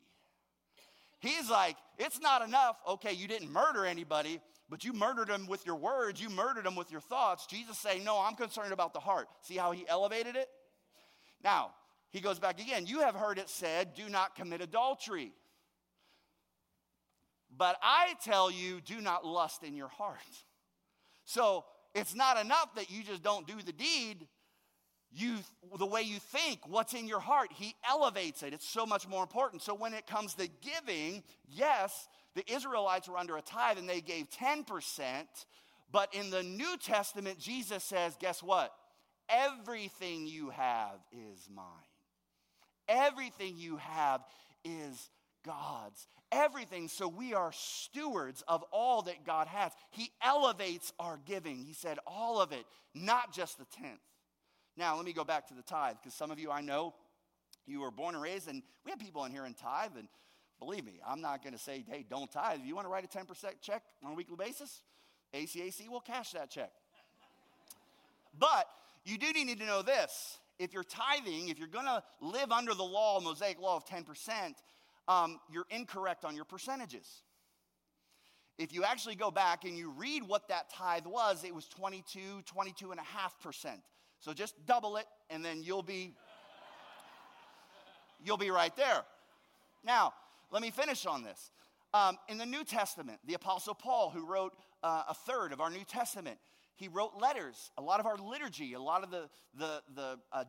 He's 1.20 1.50
like, 1.50 1.78
It's 1.98 2.20
not 2.20 2.42
enough. 2.42 2.78
Okay, 2.88 3.14
you 3.14 3.28
didn't 3.28 3.52
murder 3.52 3.86
anybody, 3.86 4.40
but 4.70 4.84
you 4.84 4.94
murdered 4.94 5.28
them 5.28 5.48
with 5.48 5.66
your 5.66 5.76
words, 5.76 6.22
you 6.22 6.30
murdered 6.30 6.66
them 6.66 6.76
with 6.76 6.92
your 6.92 7.02
thoughts. 7.02 7.46
Jesus 7.46 7.78
saying, 7.78 8.04
No, 8.04 8.20
I'm 8.20 8.36
concerned 8.36 8.74
about 8.74 8.94
the 8.94 9.00
heart. 9.00 9.28
See 9.42 9.56
how 9.56 9.72
he 9.72 9.88
elevated 9.88 10.36
it? 10.36 10.50
Now, 11.44 11.72
he 12.12 12.22
goes 12.22 12.40
back 12.40 12.60
again. 12.60 12.86
You 12.86 13.02
have 13.02 13.16
heard 13.16 13.38
it 13.38 13.50
said, 13.50 13.94
Do 13.94 14.10
not 14.10 14.36
commit 14.36 14.62
adultery. 14.62 15.34
But 17.56 17.78
I 17.82 18.14
tell 18.24 18.52
you, 18.52 18.80
do 18.80 19.02
not 19.02 19.26
lust 19.26 19.64
in 19.64 19.76
your 19.76 19.88
heart. 19.88 20.18
So 21.26 21.66
it's 21.94 22.16
not 22.16 22.40
enough 22.40 22.76
that 22.76 22.90
you 22.92 23.04
just 23.04 23.24
don't 23.24 23.48
do 23.48 23.56
the 23.64 23.74
deed. 23.74 24.28
You, 25.12 25.38
the 25.78 25.88
way 25.88 26.04
you 26.04 26.20
think, 26.20 26.60
what's 26.68 26.94
in 26.94 27.08
your 27.08 27.20
heart, 27.20 27.50
he 27.52 27.76
elevates 27.88 28.44
it. 28.44 28.54
It's 28.54 28.68
so 28.68 28.86
much 28.86 29.08
more 29.08 29.24
important. 29.24 29.64
So 29.64 29.74
when 29.74 29.94
it 29.94 30.06
comes 30.06 30.36
to 30.36 30.48
giving, 30.62 31.24
yes, 31.48 32.08
the 32.36 32.44
Israelites 32.52 33.10
were 33.10 33.18
under 33.18 33.36
a 33.36 33.42
tithe 33.42 33.80
and 33.80 33.90
they 33.90 34.02
gave 34.02 34.28
10%. 34.30 34.66
But 35.92 36.14
in 36.14 36.30
the 36.30 36.44
New 36.44 36.78
Testament, 36.78 37.40
Jesus 37.40 37.84
says, 37.84 38.16
guess 38.20 38.44
what? 38.44 38.72
Everything 39.30 40.28
you 40.28 40.52
have 40.52 41.00
is 41.12 41.50
mine. 41.54 41.66
Everything 42.88 43.56
you 43.58 43.78
have 43.78 44.22
is 44.64 45.10
God's. 45.44 46.08
Everything. 46.32 46.88
So 46.88 47.08
we 47.08 47.34
are 47.34 47.52
stewards 47.54 48.44
of 48.48 48.64
all 48.72 49.04
that 49.04 49.26
God 49.26 49.48
has. 49.48 49.72
He 49.90 50.12
elevates 50.24 50.94
our 51.00 51.20
giving. 51.26 51.58
He 51.58 51.74
said, 51.74 51.98
all 52.06 52.40
of 52.40 52.52
it, 52.52 52.66
not 52.94 53.34
just 53.34 53.58
the 53.58 53.66
tenth. 53.66 54.00
Now, 54.80 54.96
let 54.96 55.04
me 55.04 55.12
go 55.12 55.26
back 55.26 55.46
to 55.50 55.54
the 55.54 55.62
tithe, 55.62 55.98
because 56.02 56.14
some 56.14 56.32
of 56.32 56.40
you 56.40 56.52
I 56.52 56.62
know, 56.62 56.94
you 57.68 57.82
were 57.82 57.92
born 57.92 58.16
and 58.16 58.24
raised, 58.24 58.48
and 58.48 58.64
we 58.86 58.92
have 58.92 59.00
people 59.00 59.26
in 59.26 59.32
here 59.34 59.46
in 59.46 59.54
tithe, 59.54 59.92
and 59.98 60.08
believe 60.58 60.86
me, 60.86 61.02
I'm 61.06 61.20
not 61.20 61.44
going 61.44 61.52
to 61.52 61.60
say, 61.60 61.84
hey, 61.86 62.06
don't 62.10 62.32
tithe. 62.32 62.62
If 62.62 62.66
you 62.66 62.76
want 62.76 62.88
to 62.88 62.90
write 62.90 63.04
a 63.04 63.08
10% 63.10 63.26
check 63.62 63.84
on 64.06 64.14
a 64.14 64.16
weekly 64.16 64.38
basis, 64.38 64.82
ACAC 65.34 65.90
will 65.90 66.00
cash 66.00 66.32
that 66.32 66.50
check. 66.50 66.72
but 68.40 68.70
you 69.04 69.18
do 69.18 69.34
need 69.34 69.60
to 69.60 69.66
know 69.66 69.82
this. 69.82 70.38
If 70.60 70.74
you're 70.74 70.86
tithing, 70.86 71.50
if 71.50 71.60
you're 71.60 71.68
going 71.68 71.86
to 71.86 72.02
live 72.22 72.54
under 72.54 72.74
the 72.74 72.84
law, 72.84 73.20
Mosaic 73.20 73.60
law 73.60 73.76
of 73.76 73.86
10%, 73.86 74.06
um, 75.10 75.42
you're 75.52 75.68
incorrect 75.72 76.24
on 76.24 76.38
your 76.38 76.46
percentages. 76.46 77.22
If 78.58 78.72
you 78.72 78.86
actually 78.86 79.16
go 79.16 79.30
back 79.30 79.66
and 79.66 79.78
you 79.78 79.92
read 79.92 80.24
what 80.24 80.48
that 80.48 80.70
tithe 80.70 81.06
was, 81.06 81.44
it 81.44 81.54
was 81.54 81.68
22, 81.68 82.44
22 82.46 82.92
and 82.92 83.00
a 83.02 83.04
half 83.04 83.38
percent. 83.42 83.82
So 84.20 84.34
just 84.34 84.56
double 84.66 84.98
it 84.98 85.06
and 85.30 85.44
then 85.44 85.64
you'll 85.64 85.84
be 85.84 86.14
you'll 88.24 88.38
be 88.38 88.52
right 88.52 88.76
there. 88.76 89.04
Now, 89.84 90.14
let 90.52 90.62
me 90.62 90.72
finish 90.72 91.06
on 91.06 91.24
this. 91.24 91.52
Um, 91.94 92.18
in 92.28 92.38
the 92.38 92.46
New 92.46 92.64
Testament, 92.64 93.20
the 93.26 93.34
Apostle 93.34 93.74
Paul, 93.74 94.10
who 94.10 94.26
wrote 94.26 94.54
uh, 94.84 95.04
a 95.10 95.14
third 95.14 95.54
of 95.54 95.62
our 95.62 95.70
New 95.70 95.84
Testament, 95.84 96.38
he 96.76 96.88
wrote 96.88 97.14
letters. 97.20 97.72
A 97.78 97.82
lot 97.82 98.00
of 98.00 98.06
our 98.06 98.18
liturgy, 98.18 98.74
a 98.74 98.80
lot 98.80 99.04
of 99.04 99.12
the, 99.12 99.30
the, 99.58 99.82
the 99.96 100.20
uh, 100.32 100.44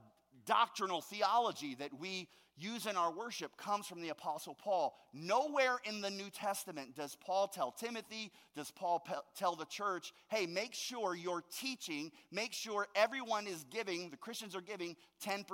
doctrinal 0.47 1.01
theology 1.01 1.75
that 1.77 1.99
we 1.99 2.29
use 2.57 2.87
in 2.87 2.97
our 2.97 3.13
worship 3.13 3.57
comes 3.57 3.87
from 3.87 4.03
the 4.03 4.11
Apostle 4.11 4.55
Paul. 4.55 4.95
Nowhere 5.13 5.79
in 5.85 6.01
the 6.01 6.11
New 6.11 6.31
Testament 6.31 6.95
does 6.95 7.17
Paul 7.17 7.49
tell 7.49 7.73
Timothy, 7.73 8.31
does 8.55 8.71
Paul 8.71 9.01
pe- 9.01 9.15
tell 9.35 9.57
the 9.57 9.65
church, 9.65 10.13
hey, 10.29 10.47
make 10.47 10.75
sure 10.75 11.15
you're 11.15 11.45
teaching, 11.59 12.13
make 12.31 12.53
sure 12.53 12.87
everyone 12.95 13.47
is 13.47 13.65
giving, 13.71 14.11
the 14.11 14.17
Christians 14.17 14.55
are 14.55 14.61
giving 14.61 14.97
10%. 15.25 15.45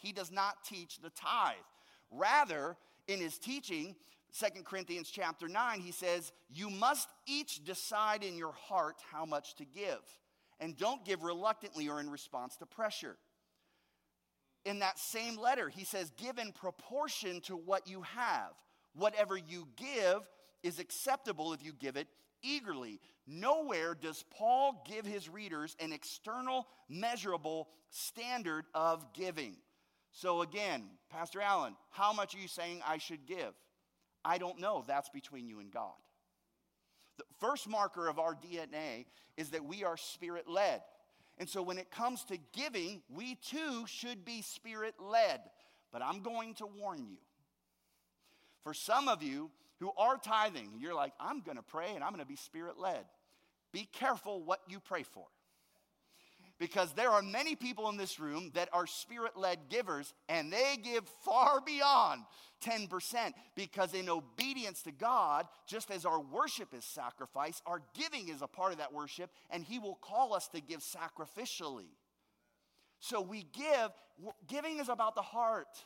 He 0.00 0.12
does 0.12 0.30
not 0.30 0.64
teach 0.64 1.00
the 1.00 1.10
tithe. 1.10 1.56
Rather, 2.10 2.76
in 3.08 3.20
his 3.20 3.38
teaching, 3.38 3.96
2 4.38 4.62
Corinthians 4.62 5.10
chapter 5.10 5.48
9, 5.48 5.80
he 5.80 5.92
says, 5.92 6.32
You 6.50 6.70
must 6.70 7.08
each 7.26 7.64
decide 7.64 8.22
in 8.22 8.36
your 8.36 8.52
heart 8.52 8.96
how 9.10 9.24
much 9.24 9.56
to 9.56 9.64
give. 9.64 10.00
And 10.60 10.76
don't 10.76 11.04
give 11.04 11.24
reluctantly 11.24 11.88
or 11.88 12.00
in 12.00 12.08
response 12.08 12.56
to 12.56 12.66
pressure. 12.66 13.16
In 14.64 14.78
that 14.78 14.98
same 14.98 15.36
letter, 15.36 15.68
he 15.68 15.84
says, 15.84 16.12
Give 16.16 16.38
in 16.38 16.52
proportion 16.52 17.40
to 17.42 17.56
what 17.56 17.88
you 17.88 18.02
have. 18.02 18.52
Whatever 18.94 19.36
you 19.36 19.66
give 19.76 20.28
is 20.62 20.78
acceptable 20.78 21.52
if 21.52 21.64
you 21.64 21.72
give 21.72 21.96
it 21.96 22.06
eagerly. 22.42 23.00
Nowhere 23.26 23.94
does 23.94 24.24
Paul 24.36 24.84
give 24.88 25.06
his 25.06 25.28
readers 25.28 25.76
an 25.80 25.92
external, 25.92 26.66
measurable 26.88 27.68
standard 27.90 28.66
of 28.74 29.12
giving. 29.14 29.56
So, 30.12 30.42
again, 30.42 30.84
Pastor 31.10 31.40
Allen, 31.40 31.74
how 31.90 32.12
much 32.12 32.34
are 32.34 32.38
you 32.38 32.48
saying 32.48 32.82
I 32.86 32.98
should 32.98 33.26
give? 33.26 33.54
I 34.24 34.38
don't 34.38 34.60
know. 34.60 34.84
That's 34.86 35.08
between 35.08 35.48
you 35.48 35.60
and 35.60 35.72
God. 35.72 35.94
The 37.18 37.24
first 37.40 37.68
marker 37.68 38.08
of 38.08 38.18
our 38.18 38.34
DNA 38.34 39.06
is 39.36 39.50
that 39.50 39.64
we 39.64 39.84
are 39.84 39.96
spirit 39.96 40.48
led. 40.48 40.82
And 41.38 41.48
so, 41.48 41.62
when 41.62 41.78
it 41.78 41.90
comes 41.90 42.24
to 42.24 42.38
giving, 42.52 43.02
we 43.12 43.36
too 43.36 43.86
should 43.86 44.24
be 44.24 44.42
spirit 44.42 44.94
led. 45.00 45.40
But 45.92 46.02
I'm 46.02 46.22
going 46.22 46.54
to 46.54 46.66
warn 46.66 47.06
you. 47.06 47.18
For 48.62 48.74
some 48.74 49.08
of 49.08 49.22
you 49.22 49.50
who 49.80 49.90
are 49.98 50.16
tithing, 50.16 50.72
you're 50.78 50.94
like, 50.94 51.12
I'm 51.18 51.40
going 51.40 51.56
to 51.56 51.62
pray 51.62 51.94
and 51.94 52.04
I'm 52.04 52.10
going 52.10 52.20
to 52.20 52.28
be 52.28 52.36
spirit 52.36 52.78
led. 52.78 53.04
Be 53.72 53.88
careful 53.92 54.42
what 54.42 54.60
you 54.68 54.78
pray 54.78 55.02
for 55.02 55.26
because 56.62 56.92
there 56.92 57.10
are 57.10 57.22
many 57.22 57.56
people 57.56 57.88
in 57.88 57.96
this 57.96 58.20
room 58.20 58.52
that 58.54 58.68
are 58.72 58.86
spirit 58.86 59.36
led 59.36 59.58
givers 59.68 60.14
and 60.28 60.52
they 60.52 60.78
give 60.80 61.02
far 61.24 61.60
beyond 61.60 62.22
10% 62.64 63.32
because, 63.56 63.94
in 63.94 64.08
obedience 64.08 64.80
to 64.82 64.92
God, 64.92 65.48
just 65.66 65.90
as 65.90 66.06
our 66.06 66.20
worship 66.20 66.72
is 66.72 66.84
sacrifice, 66.84 67.60
our 67.66 67.82
giving 67.98 68.28
is 68.28 68.42
a 68.42 68.46
part 68.46 68.70
of 68.70 68.78
that 68.78 68.92
worship, 68.92 69.32
and 69.50 69.64
He 69.64 69.80
will 69.80 69.96
call 69.96 70.34
us 70.34 70.46
to 70.54 70.60
give 70.60 70.82
sacrificially. 70.82 71.88
So 73.00 73.20
we 73.20 73.44
give, 73.52 73.90
giving 74.46 74.78
is 74.78 74.88
about 74.88 75.16
the 75.16 75.22
heart. 75.22 75.84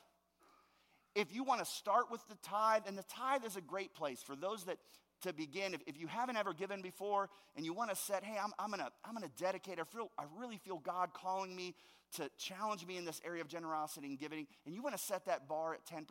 If 1.15 1.35
you 1.35 1.43
want 1.43 1.61
to 1.61 1.67
start 1.67 2.11
with 2.11 2.21
the 2.29 2.37
tithe, 2.43 2.83
and 2.87 2.99
the 2.99 3.05
tithe 3.05 3.47
is 3.47 3.57
a 3.57 3.63
great 3.63 3.95
place 3.95 4.23
for 4.23 4.37
those 4.37 4.65
that 4.65 4.77
to 5.23 5.33
begin, 5.33 5.75
if, 5.75 5.81
if 5.87 5.99
you 5.99 6.07
haven't 6.07 6.37
ever 6.37 6.53
given 6.53 6.83
before 6.83 7.29
and 7.57 7.65
you 7.65 7.73
want 7.73 7.91
to 7.91 7.97
set, 7.97 8.23
hey, 8.25 8.37
I'm, 8.43 8.53
I'm 8.59 8.69
going 8.69 8.81
to 8.81 8.91
I'm 9.05 9.15
gonna 9.15 9.31
dedicate, 9.39 9.79
I, 9.81 9.85
feel, 9.85 10.11
I 10.19 10.25
really 10.39 10.59
feel 10.59 10.79
God 10.79 11.13
calling 11.13 11.55
me 11.55 11.75
to 12.17 12.31
challenge 12.39 12.87
me 12.87 12.97
in 12.97 13.05
this 13.05 13.21
area 13.25 13.41
of 13.41 13.49
generosity 13.49 14.07
and 14.09 14.19
giving, 14.19 14.47
and 14.65 14.75
you 14.75 14.83
want 14.83 14.97
to 14.97 15.03
set 15.03 15.27
that 15.27 15.49
bar 15.49 15.75
at 15.75 15.85
10%, 15.87 16.07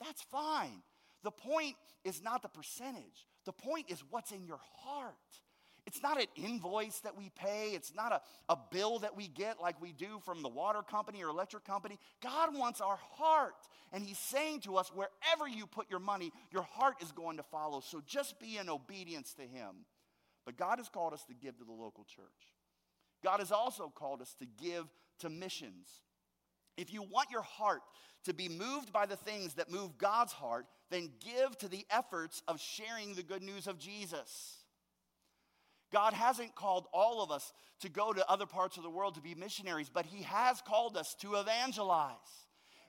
that's 0.00 0.22
fine. 0.30 0.82
The 1.24 1.30
point 1.30 1.76
is 2.04 2.22
not 2.22 2.42
the 2.42 2.48
percentage, 2.48 3.26
the 3.44 3.52
point 3.52 3.90
is 3.90 4.02
what's 4.10 4.30
in 4.30 4.44
your 4.44 4.60
heart. 4.76 5.14
It's 5.88 6.02
not 6.02 6.20
an 6.20 6.26
invoice 6.36 7.00
that 7.00 7.16
we 7.16 7.30
pay. 7.34 7.70
It's 7.70 7.94
not 7.94 8.12
a, 8.12 8.20
a 8.52 8.58
bill 8.70 8.98
that 8.98 9.16
we 9.16 9.26
get 9.26 9.58
like 9.58 9.80
we 9.80 9.92
do 9.92 10.20
from 10.22 10.42
the 10.42 10.48
water 10.50 10.82
company 10.82 11.24
or 11.24 11.30
electric 11.30 11.64
company. 11.64 11.98
God 12.22 12.54
wants 12.54 12.82
our 12.82 12.98
heart. 13.14 13.54
And 13.90 14.04
He's 14.04 14.18
saying 14.18 14.60
to 14.60 14.76
us, 14.76 14.92
wherever 14.94 15.48
you 15.48 15.66
put 15.66 15.88
your 15.88 15.98
money, 15.98 16.30
your 16.52 16.64
heart 16.64 16.96
is 17.00 17.10
going 17.12 17.38
to 17.38 17.42
follow. 17.42 17.80
So 17.80 18.02
just 18.06 18.38
be 18.38 18.58
in 18.58 18.68
obedience 18.68 19.32
to 19.34 19.42
Him. 19.42 19.86
But 20.44 20.58
God 20.58 20.76
has 20.76 20.90
called 20.90 21.14
us 21.14 21.24
to 21.24 21.32
give 21.32 21.56
to 21.56 21.64
the 21.64 21.72
local 21.72 22.04
church. 22.04 22.52
God 23.24 23.38
has 23.38 23.50
also 23.50 23.88
called 23.88 24.20
us 24.20 24.36
to 24.40 24.46
give 24.62 24.84
to 25.20 25.30
missions. 25.30 25.88
If 26.76 26.92
you 26.92 27.00
want 27.00 27.30
your 27.30 27.42
heart 27.42 27.80
to 28.24 28.34
be 28.34 28.50
moved 28.50 28.92
by 28.92 29.06
the 29.06 29.16
things 29.16 29.54
that 29.54 29.70
move 29.70 29.96
God's 29.96 30.34
heart, 30.34 30.66
then 30.90 31.08
give 31.24 31.56
to 31.60 31.68
the 31.68 31.86
efforts 31.90 32.42
of 32.46 32.60
sharing 32.60 33.14
the 33.14 33.22
good 33.22 33.42
news 33.42 33.66
of 33.66 33.78
Jesus. 33.78 34.64
God 35.92 36.12
hasn't 36.12 36.54
called 36.54 36.86
all 36.92 37.22
of 37.22 37.30
us 37.30 37.52
to 37.80 37.88
go 37.88 38.12
to 38.12 38.30
other 38.30 38.46
parts 38.46 38.76
of 38.76 38.82
the 38.82 38.90
world 38.90 39.14
to 39.14 39.20
be 39.20 39.34
missionaries, 39.34 39.90
but 39.92 40.06
He 40.06 40.22
has 40.22 40.60
called 40.60 40.96
us 40.96 41.14
to 41.20 41.36
evangelize. 41.36 42.16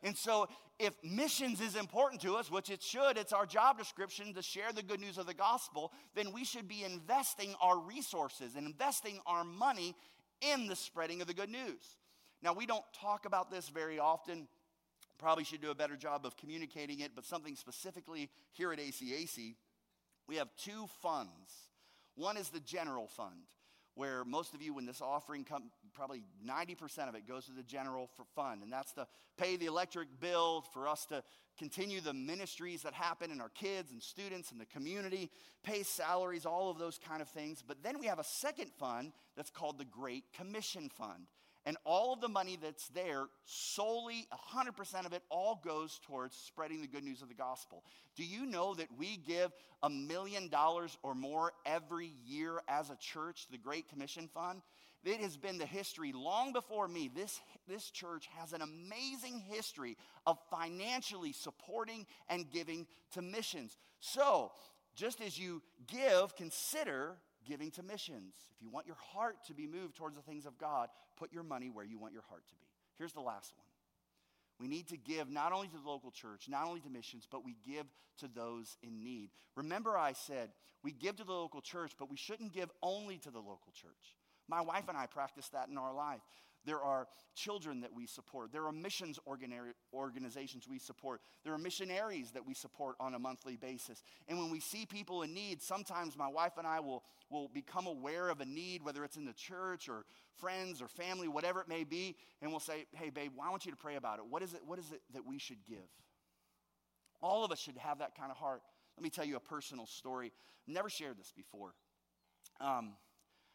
And 0.02 0.18
so, 0.18 0.48
if 0.80 0.94
missions 1.04 1.60
is 1.60 1.76
important 1.76 2.22
to 2.22 2.36
us, 2.36 2.50
which 2.50 2.70
it 2.70 2.82
should, 2.82 3.18
it's 3.18 3.34
our 3.34 3.46
job 3.46 3.78
description 3.78 4.34
to 4.34 4.42
share 4.42 4.72
the 4.74 4.82
good 4.82 5.02
news 5.02 5.18
of 5.18 5.26
the 5.26 5.34
gospel, 5.34 5.92
then 6.16 6.32
we 6.32 6.46
should 6.46 6.70
be 6.70 6.86
investing 6.86 7.54
our 7.62 7.78
resources 7.78 8.56
and 8.56 8.66
investing 8.66 9.20
our 9.26 9.44
money 9.44 9.94
in 10.42 10.68
the 10.68 10.76
spreading 10.78 11.20
of 11.20 11.28
the 11.28 11.34
good 11.34 11.50
news. 11.50 11.98
Now, 12.42 12.54
we 12.54 12.66
don't 12.66 12.86
talk 12.94 13.26
about 13.26 13.52
this 13.52 13.68
very 13.68 14.00
often. 14.00 14.48
Probably 15.18 15.44
should 15.44 15.62
do 15.62 15.72
a 15.72 15.76
better 15.76 15.98
job 15.98 16.26
of 16.26 16.38
communicating 16.38 17.02
it, 17.02 17.12
but 17.14 17.26
something 17.26 17.58
specifically 17.58 18.30
here 18.54 18.72
at 18.72 18.80
ACAC, 18.80 19.56
we 20.28 20.38
have 20.38 20.48
two 20.56 20.88
funds 21.02 21.68
one 22.19 22.38
is 22.38 22.49
the 22.49 22.60
general 22.60 23.08
fund, 23.08 23.47
where 23.95 24.23
most 24.25 24.53
of 24.53 24.62
you, 24.62 24.73
when 24.73 24.86
this 24.86 25.01
offering 25.01 25.43
comes, 25.45 25.71
probably 25.93 26.23
90% 26.45 27.10
of 27.10 27.15
it 27.15 27.27
goes 27.27 27.45
to 27.45 27.53
the 27.53 27.63
general 27.63 28.10
fund. 28.36 28.62
And 28.62 28.71
that's 28.71 28.91
to 28.93 29.08
pay 29.38 29.55
the 29.55 29.65
electric 29.65 30.08
bill 30.19 30.63
for 30.73 30.88
us 30.88 31.05
to 31.08 31.23
continue 31.58 32.01
the 32.01 32.13
ministries 32.13 32.84
that 32.84 32.93
happen 32.93 33.32
in 33.32 33.41
our 33.41 33.49
kids 33.49 33.91
and 33.91 34.03
students 34.03 34.51
and 34.51 34.60
the 34.60 34.65
community, 34.65 35.29
pay 35.63 35.84
salaries, 35.84 36.45
all 36.45 36.69
of 36.69 36.77
those 36.77 36.97
kind 36.97 37.21
of 37.21 37.29
things. 37.29 37.63
But 37.65 37.84
then 37.84 37.99
we 37.99 38.08
have 38.08 38.19
a 38.19 38.23
second 38.23 38.71
fund 38.77 39.13
that's 39.36 39.49
called 39.49 39.77
the 39.77 39.86
Great 39.86 40.25
Commission 40.34 40.89
Fund. 40.89 41.27
And 41.65 41.78
all 41.84 42.13
of 42.13 42.22
the 42.22 42.30
money 42.30 42.58
that's 42.62 42.88
there, 42.89 43.26
solely 43.45 44.28
100% 44.56 45.06
of 45.06 45.13
it, 45.13 45.24
all 45.30 45.62
goes 45.63 46.00
towards 46.06 46.36
spreading 46.36 46.82
the 46.82 46.88
good 46.88 47.04
news 47.04 47.22
of 47.22 47.28
the 47.28 47.36
gospel. 47.36 47.84
Do 48.15 48.24
you 48.24 48.45
know 48.45 48.74
that 48.76 48.88
we 48.98 49.17
give 49.17 49.52
a 49.84 49.89
million 49.89 50.48
dollars 50.48 50.98
or 51.04 51.13
more 51.13 51.52
every 51.65 52.13
year 52.26 52.62
as 52.67 52.89
a 52.89 52.95
church 52.95 53.45
to 53.45 53.52
the 53.52 53.58
Great 53.58 53.89
Commission 53.89 54.30
Fund? 54.34 54.62
It 55.04 55.22
has 55.22 55.38
been 55.38 55.58
the 55.58 55.65
history 55.65 56.12
long 56.12 56.52
before 56.52 56.88
me. 56.88 57.10
This, 57.13 57.39
this 57.67 57.89
church 57.89 58.28
has 58.38 58.52
an 58.52 58.62
amazing 58.62 59.39
history 59.50 59.95
of 60.26 60.38
financially 60.50 61.32
supporting 61.32 62.06
and 62.30 62.50
giving 62.52 62.86
to 63.13 63.22
missions. 63.22 63.78
So, 64.02 64.52
just 64.95 65.22
as 65.22 65.39
you 65.39 65.62
give, 65.88 66.36
consider 66.36 67.15
giving 67.45 67.71
to 67.71 67.84
missions. 67.84 68.36
If 68.56 68.62
you 68.62 68.69
want 68.69 68.88
your 68.88 68.97
heart 69.13 69.38
to 69.47 69.54
be 69.54 69.67
moved 69.67 69.95
towards 69.95 70.15
the 70.15 70.21
things 70.21 70.45
of 70.45 70.58
God, 70.58 70.89
put 71.17 71.32
your 71.32 71.43
money 71.43 71.69
where 71.69 71.86
you 71.86 71.97
want 71.97 72.13
your 72.13 72.23
heart 72.30 72.47
to 72.47 72.56
be. 72.56 72.67
Here's 72.97 73.13
the 73.13 73.21
last 73.21 73.54
one. 73.58 73.65
We 74.60 74.67
need 74.67 74.88
to 74.89 74.97
give 74.97 75.30
not 75.30 75.54
only 75.54 75.67
to 75.69 75.78
the 75.78 75.89
local 75.89 76.12
church, 76.12 76.47
not 76.49 76.67
only 76.67 76.82
to 76.82 76.89
missions, 76.89 77.25
but 77.30 77.45
we 77.45 77.56
give 77.65 77.86
to 78.17 78.28
those 78.28 78.78
in 78.84 79.02
need. 79.02 79.30
Remember, 79.56 79.97
I 79.97 80.13
said 80.13 80.49
we 80.84 80.91
give 80.91 81.15
to 81.17 81.23
the 81.23 81.32
local 81.32 81.62
church, 81.62 81.93
but 81.97 82.10
we 82.10 82.17
shouldn't 82.17 82.54
give 82.54 82.69
only 82.84 83.17
to 83.19 83.32
the 83.32 83.39
local 83.39 83.71
church. 83.73 84.17
My 84.49 84.62
wife 84.62 84.86
and 84.89 84.97
I 84.97 85.06
practice 85.06 85.47
that 85.49 85.69
in 85.69 85.78
our 85.78 85.93
life. 85.93 86.21
There 86.65 86.82
are 86.82 87.08
children 87.36 87.82
that 87.82 87.93
we 87.93 88.06
support. 88.06 88.52
There 88.52 88.65
are 88.65 88.72
missions 88.72 89.17
organizations 89.93 90.67
we 90.67 90.80
support. 90.80 91.22
There 91.43 91.54
are 91.54 91.58
missionaries 91.58 92.32
that 92.32 92.45
we 92.45 92.54
support 92.54 92.95
on 93.00 93.13
a 93.13 93.19
monthly 93.19 93.56
basis. 93.56 94.04
And 94.28 94.38
when 94.38 94.50
we 94.52 94.60
see 94.60 94.86
people 94.86 95.22
in 95.22 95.34
need, 95.34 95.62
sometimes 95.62 96.17
my 96.17 96.28
wife 96.28 96.54
and 96.58 96.67
I 96.67 96.80
will, 96.80 97.04
will 97.30 97.48
become 97.48 97.88
aware 97.88 98.30
of 98.30 98.41
a 98.41 98.45
need, 98.45 98.84
whether 98.84 99.04
it's 99.04 99.17
in 99.17 99.26
the 99.26 99.34
church 99.34 99.88
or 99.88 100.06
friends 100.36 100.82
or 100.82 100.88
family, 100.88 101.28
whatever 101.28 101.62
it 101.62 101.67
may 101.67 101.84
be, 101.84 102.15
and 102.41 102.52
we'll 102.52 102.60
say, 102.60 102.86
hey, 102.93 103.10
babe, 103.10 103.32
why 103.36 103.50
want 103.50 103.65
you 103.65 103.72
to 103.72 103.78
pray 103.78 103.95
about 103.95 104.19
it? 104.19 104.26
What 104.30 104.43
is 104.43 104.54
it, 104.54 104.62
what 104.65 104.80
is 104.80 104.91
it 104.91 105.02
that 105.13 105.26
we 105.26 105.39
should 105.39 105.63
give? 105.67 105.78
All 107.22 107.43
of 107.43 107.52
us 107.52 107.60
should 107.60 107.78
have 107.78 108.00
that 108.00 108.15
kind 108.15 108.32
of 108.32 108.38
heart. 108.38 108.62
Let 108.98 109.04
me 109.04 109.10
tell 109.10 109.26
you 109.26 109.38
a 109.38 109.41
personal 109.41 109.86
story. 109.86 110.32
Never 110.67 110.89
shared 110.89 111.17
this 111.17 111.32
before. 111.36 111.74
Um, 112.62 112.93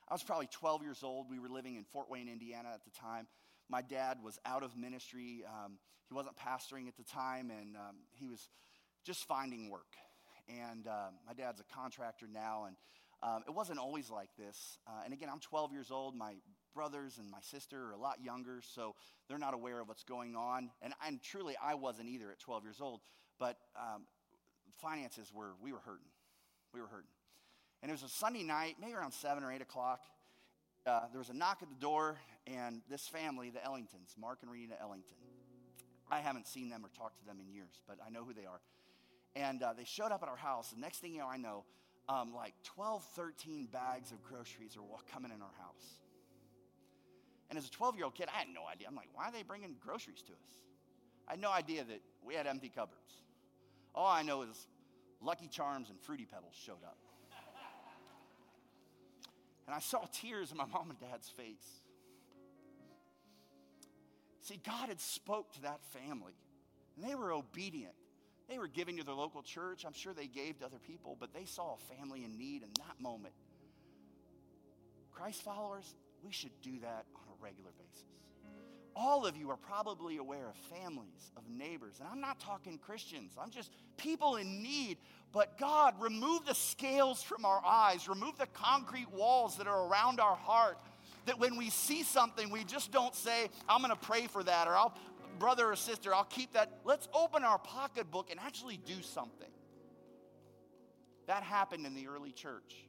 I 0.08 0.14
was 0.14 0.22
probably 0.22 0.48
12 0.48 0.82
years 0.82 1.02
old. 1.02 1.30
We 1.30 1.38
were 1.38 1.48
living 1.48 1.76
in 1.76 1.84
Fort 1.84 2.10
Wayne, 2.10 2.28
Indiana 2.28 2.68
at 2.74 2.84
the 2.84 2.90
time. 2.90 3.26
My 3.70 3.80
dad 3.80 4.18
was 4.22 4.38
out 4.44 4.62
of 4.62 4.76
ministry. 4.76 5.44
Um, 5.46 5.78
he 6.08 6.14
wasn't 6.14 6.36
pastoring 6.36 6.88
at 6.88 6.96
the 6.96 7.04
time, 7.04 7.50
and 7.50 7.76
um, 7.76 7.96
he 8.12 8.26
was 8.26 8.48
just 9.04 9.26
finding 9.26 9.70
work. 9.70 9.96
And 10.48 10.86
uh, 10.86 11.08
my 11.26 11.32
dad's 11.32 11.60
a 11.60 11.74
contractor 11.74 12.26
now, 12.30 12.66
and 12.66 12.76
um, 13.22 13.42
it 13.48 13.54
wasn't 13.54 13.78
always 13.78 14.10
like 14.10 14.28
this. 14.36 14.78
Uh, 14.86 15.00
and 15.04 15.14
again, 15.14 15.30
I'm 15.32 15.40
12 15.40 15.72
years 15.72 15.90
old. 15.90 16.14
My 16.14 16.34
brothers 16.74 17.16
and 17.16 17.30
my 17.30 17.40
sister 17.40 17.86
are 17.86 17.92
a 17.92 17.98
lot 17.98 18.22
younger, 18.22 18.60
so 18.62 18.94
they're 19.26 19.38
not 19.38 19.54
aware 19.54 19.80
of 19.80 19.88
what's 19.88 20.04
going 20.04 20.36
on. 20.36 20.70
And, 20.82 20.92
and 21.06 21.22
truly, 21.22 21.56
I 21.62 21.74
wasn't 21.74 22.10
either 22.10 22.30
at 22.30 22.40
12 22.40 22.64
years 22.64 22.80
old. 22.82 23.00
But 23.38 23.56
um, 23.74 24.02
finances 24.82 25.32
were, 25.32 25.52
we 25.62 25.72
were 25.72 25.80
hurting. 25.80 26.10
We 26.74 26.80
were 26.82 26.88
hurting. 26.88 27.10
And 27.84 27.90
it 27.90 27.92
was 27.92 28.02
a 28.02 28.08
Sunday 28.08 28.42
night, 28.42 28.76
maybe 28.80 28.94
around 28.94 29.12
7 29.12 29.44
or 29.44 29.52
8 29.52 29.60
o'clock. 29.60 30.00
Uh, 30.86 31.00
there 31.12 31.18
was 31.18 31.28
a 31.28 31.34
knock 31.34 31.58
at 31.60 31.68
the 31.68 31.74
door, 31.74 32.16
and 32.46 32.80
this 32.88 33.06
family, 33.06 33.50
the 33.50 33.58
Ellingtons, 33.58 34.16
Mark 34.18 34.38
and 34.40 34.50
Renita 34.50 34.80
Ellington, 34.80 35.18
I 36.10 36.20
haven't 36.20 36.46
seen 36.46 36.70
them 36.70 36.82
or 36.82 36.88
talked 36.96 37.18
to 37.18 37.26
them 37.26 37.40
in 37.46 37.54
years, 37.54 37.82
but 37.86 37.98
I 38.02 38.08
know 38.08 38.24
who 38.24 38.32
they 38.32 38.46
are. 38.46 38.62
And 39.36 39.62
uh, 39.62 39.74
they 39.74 39.84
showed 39.84 40.12
up 40.12 40.22
at 40.22 40.30
our 40.30 40.36
house. 40.36 40.70
The 40.70 40.80
next 40.80 41.00
thing 41.00 41.12
you 41.12 41.18
know, 41.18 41.28
I 41.28 41.36
know, 41.36 41.64
um, 42.08 42.32
like 42.34 42.54
12, 42.62 43.04
13 43.16 43.68
bags 43.70 44.12
of 44.12 44.22
groceries 44.22 44.78
are 44.78 45.12
coming 45.12 45.30
in 45.30 45.42
our 45.42 45.54
house. 45.58 46.00
And 47.50 47.58
as 47.58 47.66
a 47.66 47.70
12 47.70 47.96
year 47.96 48.06
old 48.06 48.14
kid, 48.14 48.30
I 48.34 48.38
had 48.38 48.48
no 48.48 48.62
idea. 48.66 48.86
I'm 48.88 48.96
like, 48.96 49.10
why 49.12 49.28
are 49.28 49.32
they 49.32 49.42
bringing 49.42 49.76
groceries 49.84 50.22
to 50.22 50.32
us? 50.32 50.56
I 51.28 51.32
had 51.32 51.40
no 51.42 51.52
idea 51.52 51.84
that 51.84 52.00
we 52.24 52.32
had 52.32 52.46
empty 52.46 52.70
cupboards. 52.74 53.12
All 53.94 54.06
I 54.06 54.22
know 54.22 54.40
is 54.40 54.68
Lucky 55.20 55.48
Charms 55.48 55.90
and 55.90 56.00
Fruity 56.00 56.24
Pebbles 56.24 56.54
showed 56.58 56.82
up. 56.82 56.96
And 59.66 59.74
I 59.74 59.78
saw 59.78 60.04
tears 60.12 60.50
in 60.50 60.56
my 60.56 60.66
mom 60.66 60.90
and 60.90 61.00
dad's 61.00 61.28
face. 61.28 61.82
See, 64.42 64.60
God 64.64 64.88
had 64.88 65.00
spoke 65.00 65.52
to 65.54 65.62
that 65.62 65.80
family, 65.84 66.34
and 66.96 67.08
they 67.08 67.14
were 67.14 67.32
obedient. 67.32 67.94
They 68.48 68.58
were 68.58 68.68
giving 68.68 68.98
to 68.98 69.04
their 69.04 69.14
local 69.14 69.42
church. 69.42 69.86
I'm 69.86 69.94
sure 69.94 70.12
they 70.12 70.26
gave 70.26 70.58
to 70.58 70.66
other 70.66 70.78
people, 70.86 71.16
but 71.18 71.32
they 71.32 71.46
saw 71.46 71.76
a 71.76 71.94
family 71.96 72.24
in 72.24 72.36
need 72.36 72.62
in 72.62 72.68
that 72.76 73.00
moment. 73.00 73.32
Christ 75.12 75.42
followers, 75.42 75.94
we 76.22 76.30
should 76.30 76.52
do 76.60 76.78
that 76.80 77.06
on 77.14 77.22
a 77.32 77.42
regular 77.42 77.70
basis. 77.78 78.04
All 78.96 79.26
of 79.26 79.36
you 79.36 79.50
are 79.50 79.56
probably 79.56 80.18
aware 80.18 80.48
of 80.48 80.56
families, 80.76 81.32
of 81.36 81.42
neighbors, 81.48 81.96
and 81.98 82.08
I'm 82.08 82.20
not 82.20 82.38
talking 82.38 82.78
Christians, 82.78 83.32
I'm 83.40 83.50
just 83.50 83.70
people 83.96 84.36
in 84.36 84.62
need 84.62 84.98
but 85.34 85.58
God, 85.58 86.00
remove 86.00 86.46
the 86.46 86.54
scales 86.54 87.20
from 87.20 87.44
our 87.44 87.60
eyes, 87.66 88.08
remove 88.08 88.38
the 88.38 88.46
concrete 88.46 89.10
walls 89.10 89.56
that 89.56 89.66
are 89.66 89.88
around 89.88 90.20
our 90.20 90.36
heart. 90.36 90.78
That 91.26 91.40
when 91.40 91.56
we 91.56 91.70
see 91.70 92.04
something, 92.04 92.50
we 92.50 92.62
just 92.62 92.92
don't 92.92 93.14
say, 93.16 93.50
I'm 93.68 93.82
to 93.82 93.96
pray 93.96 94.28
for 94.28 94.44
that, 94.44 94.68
or 94.68 94.76
I'll, 94.76 94.94
brother 95.40 95.72
or 95.72 95.74
sister, 95.74 96.14
I'll 96.14 96.22
keep 96.22 96.52
that. 96.52 96.78
Let's 96.84 97.08
open 97.12 97.42
our 97.42 97.58
pocketbook 97.58 98.30
and 98.30 98.38
actually 98.38 98.76
do 98.76 99.02
something. 99.02 99.48
That 101.26 101.42
happened 101.42 101.84
in 101.84 101.94
the 101.94 102.06
early 102.06 102.30
church. 102.30 102.86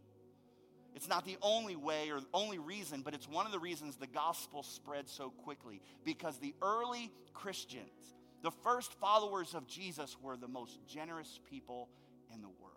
It's 0.96 1.10
not 1.10 1.26
the 1.26 1.38
only 1.42 1.76
way 1.76 2.10
or 2.10 2.22
only 2.34 2.58
reason, 2.58 3.02
but 3.02 3.14
it's 3.14 3.28
one 3.28 3.46
of 3.46 3.52
the 3.52 3.60
reasons 3.60 3.98
the 3.98 4.08
gospel 4.08 4.64
spread 4.64 5.10
so 5.10 5.30
quickly 5.30 5.82
because 6.06 6.38
the 6.40 6.56
early 6.62 7.12
Christians, 7.34 8.16
the 8.42 8.52
first 8.52 8.94
followers 8.94 9.54
of 9.54 9.68
Jesus, 9.68 10.16
were 10.22 10.38
the 10.38 10.48
most 10.48 10.80
generous 10.88 11.42
people 11.50 11.90
in 12.34 12.42
the 12.42 12.48
world. 12.48 12.76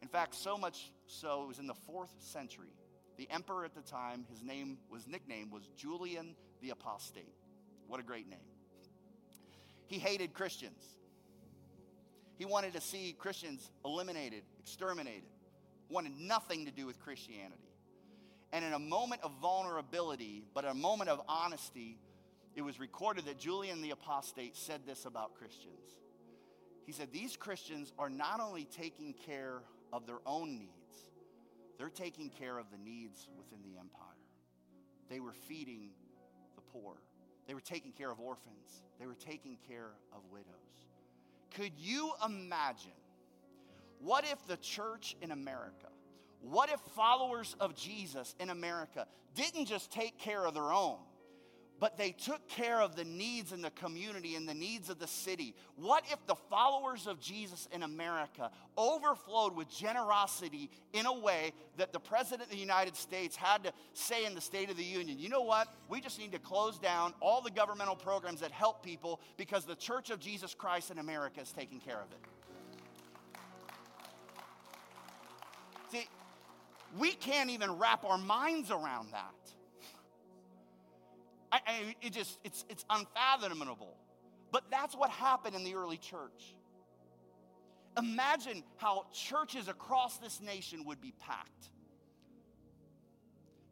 In 0.00 0.08
fact, 0.08 0.34
so 0.34 0.56
much 0.56 0.90
so, 1.06 1.42
it 1.42 1.48
was 1.48 1.58
in 1.58 1.66
the 1.66 1.74
fourth 1.74 2.14
century. 2.20 2.72
The 3.18 3.28
emperor 3.30 3.64
at 3.64 3.74
the 3.74 3.82
time, 3.82 4.24
his 4.30 4.42
name 4.42 4.78
was 4.90 5.06
nickname 5.06 5.50
was 5.50 5.68
Julian 5.76 6.34
the 6.62 6.70
Apostate. 6.70 7.34
What 7.86 8.00
a 8.00 8.02
great 8.02 8.28
name. 8.28 8.38
He 9.88 9.98
hated 9.98 10.32
Christians. 10.32 10.82
He 12.36 12.44
wanted 12.44 12.74
to 12.74 12.80
see 12.80 13.14
Christians 13.18 13.70
eliminated, 13.84 14.42
exterminated, 14.60 15.24
wanted 15.90 16.18
nothing 16.18 16.66
to 16.66 16.70
do 16.70 16.86
with 16.86 17.00
Christianity. 17.00 17.68
And 18.52 18.64
in 18.64 18.72
a 18.72 18.78
moment 18.78 19.22
of 19.22 19.32
vulnerability, 19.42 20.44
but 20.54 20.64
a 20.64 20.74
moment 20.74 21.10
of 21.10 21.20
honesty, 21.28 21.98
it 22.54 22.62
was 22.62 22.80
recorded 22.80 23.26
that 23.26 23.38
Julian 23.38 23.82
the 23.82 23.90
Apostate 23.90 24.56
said 24.56 24.80
this 24.86 25.04
about 25.04 25.34
Christians. 25.34 25.96
He 26.86 26.92
said, 26.92 27.12
These 27.12 27.36
Christians 27.36 27.92
are 27.98 28.08
not 28.08 28.40
only 28.40 28.64
taking 28.64 29.14
care 29.26 29.60
of 29.92 30.06
their 30.06 30.20
own 30.24 30.58
needs, 30.58 31.10
they're 31.78 31.90
taking 31.90 32.30
care 32.30 32.58
of 32.58 32.66
the 32.72 32.78
needs 32.78 33.28
within 33.36 33.58
the 33.62 33.78
empire. 33.78 34.08
They 35.10 35.20
were 35.20 35.34
feeding 35.46 35.90
the 36.56 36.62
poor, 36.72 36.94
they 37.46 37.54
were 37.54 37.60
taking 37.60 37.92
care 37.92 38.10
of 38.10 38.18
orphans, 38.20 38.82
they 38.98 39.06
were 39.06 39.14
taking 39.14 39.58
care 39.68 39.90
of 40.12 40.20
widows. 40.32 40.54
Could 41.54 41.72
you 41.76 42.12
imagine 42.24 42.90
what 44.00 44.24
if 44.24 44.46
the 44.46 44.56
church 44.56 45.16
in 45.22 45.30
America, 45.30 45.88
what 46.40 46.70
if 46.70 46.80
followers 46.94 47.56
of 47.60 47.74
Jesus 47.74 48.34
in 48.38 48.50
America 48.50 49.06
didn't 49.34 49.66
just 49.66 49.90
take 49.90 50.18
care 50.18 50.46
of 50.46 50.54
their 50.54 50.72
own? 50.72 50.98
but 51.80 51.96
they 51.96 52.10
took 52.10 52.46
care 52.48 52.80
of 52.80 52.96
the 52.96 53.04
needs 53.04 53.52
in 53.52 53.62
the 53.62 53.70
community 53.70 54.34
and 54.34 54.48
the 54.48 54.54
needs 54.54 54.90
of 54.90 54.98
the 54.98 55.06
city. 55.06 55.54
What 55.76 56.04
if 56.10 56.24
the 56.26 56.34
followers 56.34 57.06
of 57.06 57.20
Jesus 57.20 57.68
in 57.72 57.82
America 57.82 58.50
overflowed 58.76 59.54
with 59.54 59.70
generosity 59.70 60.70
in 60.92 61.06
a 61.06 61.18
way 61.18 61.52
that 61.76 61.92
the 61.92 62.00
President 62.00 62.42
of 62.42 62.50
the 62.50 62.60
United 62.60 62.96
States 62.96 63.36
had 63.36 63.64
to 63.64 63.72
say 63.92 64.24
in 64.24 64.34
the 64.34 64.40
State 64.40 64.70
of 64.70 64.76
the 64.76 64.84
Union, 64.84 65.18
you 65.18 65.28
know 65.28 65.42
what? 65.42 65.68
We 65.88 66.00
just 66.00 66.18
need 66.18 66.32
to 66.32 66.38
close 66.38 66.78
down 66.78 67.14
all 67.20 67.40
the 67.40 67.50
governmental 67.50 67.96
programs 67.96 68.40
that 68.40 68.50
help 68.50 68.82
people 68.84 69.20
because 69.36 69.64
the 69.64 69.76
Church 69.76 70.10
of 70.10 70.18
Jesus 70.18 70.54
Christ 70.54 70.90
in 70.90 70.98
America 70.98 71.40
is 71.40 71.52
taking 71.52 71.80
care 71.80 72.00
of 72.00 72.10
it. 72.10 72.37
We 76.96 77.12
can't 77.12 77.50
even 77.50 77.78
wrap 77.78 78.04
our 78.04 78.18
minds 78.18 78.70
around 78.70 79.12
that. 79.12 79.34
I, 81.50 81.60
I, 81.66 81.96
it 82.02 82.12
just, 82.12 82.38
it's, 82.44 82.64
it's 82.68 82.84
unfathomable. 82.88 83.96
But 84.52 84.64
that's 84.70 84.94
what 84.94 85.10
happened 85.10 85.56
in 85.56 85.64
the 85.64 85.74
early 85.74 85.98
church. 85.98 86.54
Imagine 87.98 88.62
how 88.76 89.06
churches 89.12 89.68
across 89.68 90.18
this 90.18 90.40
nation 90.40 90.84
would 90.86 91.00
be 91.00 91.12
packed. 91.18 91.70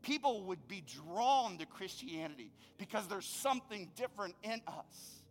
people 0.07 0.45
would 0.45 0.69
be 0.69 0.85
drawn 1.05 1.59
to 1.59 1.67
Christianity 1.67 2.53
because 2.79 3.09
there's 3.09 3.27
something 3.27 3.91
different 3.97 4.35
in 4.45 4.61
us. 4.69 5.23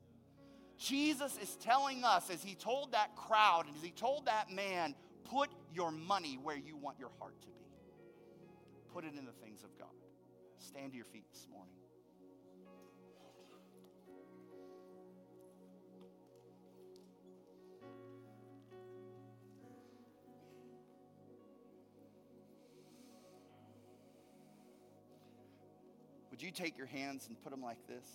Jesus 0.78 1.38
is 1.41 1.56
telling 1.62 2.04
us, 2.04 2.30
as 2.30 2.43
he 2.43 2.56
told 2.56 2.91
that 2.91 3.15
crowd 3.15 3.67
and 3.67 3.76
as 3.78 3.82
he 3.82 3.91
told 3.91 4.26
that 4.26 4.52
man, 4.52 4.93
put 5.24 5.50
your 5.74 5.91
money 5.91 6.38
where 6.43 6.58
you 6.58 6.76
want 6.76 7.00
your 7.00 7.12
heart 7.19 7.41
to 7.41 7.48
be. 7.48 7.54
Put 8.96 9.04
it 9.04 9.14
in 9.20 9.26
the 9.26 9.34
things 9.34 9.62
of 9.66 9.78
God. 9.78 9.90
Stand 10.58 10.92
to 10.92 10.96
your 10.96 11.06
feet 11.06 11.26
this 11.30 11.50
morning. 11.52 11.76
Would 26.32 26.42
you 26.42 26.52
take 26.52 26.78
your 26.78 26.88
hands 26.88 27.28
and 27.28 27.36
put 27.44 27.50
them 27.50 27.62
like 27.62 27.86
this? 27.90 28.06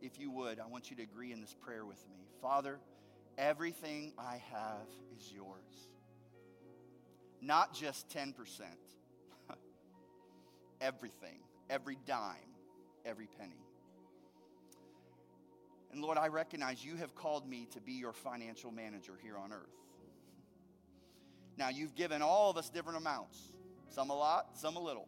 If 0.00 0.20
you 0.20 0.30
would, 0.30 0.60
I 0.60 0.66
want 0.68 0.90
you 0.90 0.96
to 0.98 1.02
agree 1.02 1.32
in 1.32 1.40
this 1.40 1.56
prayer 1.60 1.84
with 1.84 2.08
me. 2.08 2.18
Father, 2.40 2.78
everything 3.38 4.12
I 4.18 4.42
have 4.52 4.86
is 5.18 5.32
yours. 5.32 5.88
Not 7.40 7.74
just 7.74 8.08
10%, 8.10 8.34
everything, 10.80 11.40
every 11.68 11.98
dime, 12.06 12.36
every 13.04 13.28
penny. 13.38 13.64
And 15.92 16.00
Lord, 16.00 16.16
I 16.16 16.28
recognize 16.28 16.84
you 16.84 16.96
have 16.96 17.14
called 17.14 17.48
me 17.48 17.68
to 17.72 17.80
be 17.80 17.92
your 17.92 18.12
financial 18.12 18.70
manager 18.70 19.12
here 19.22 19.36
on 19.36 19.52
earth. 19.52 19.66
Now, 21.58 21.68
you've 21.68 21.94
given 21.94 22.22
all 22.22 22.50
of 22.50 22.56
us 22.56 22.70
different 22.70 22.98
amounts, 22.98 23.38
some 23.90 24.08
a 24.08 24.14
lot, 24.14 24.56
some 24.56 24.76
a 24.76 24.80
little. 24.80 25.06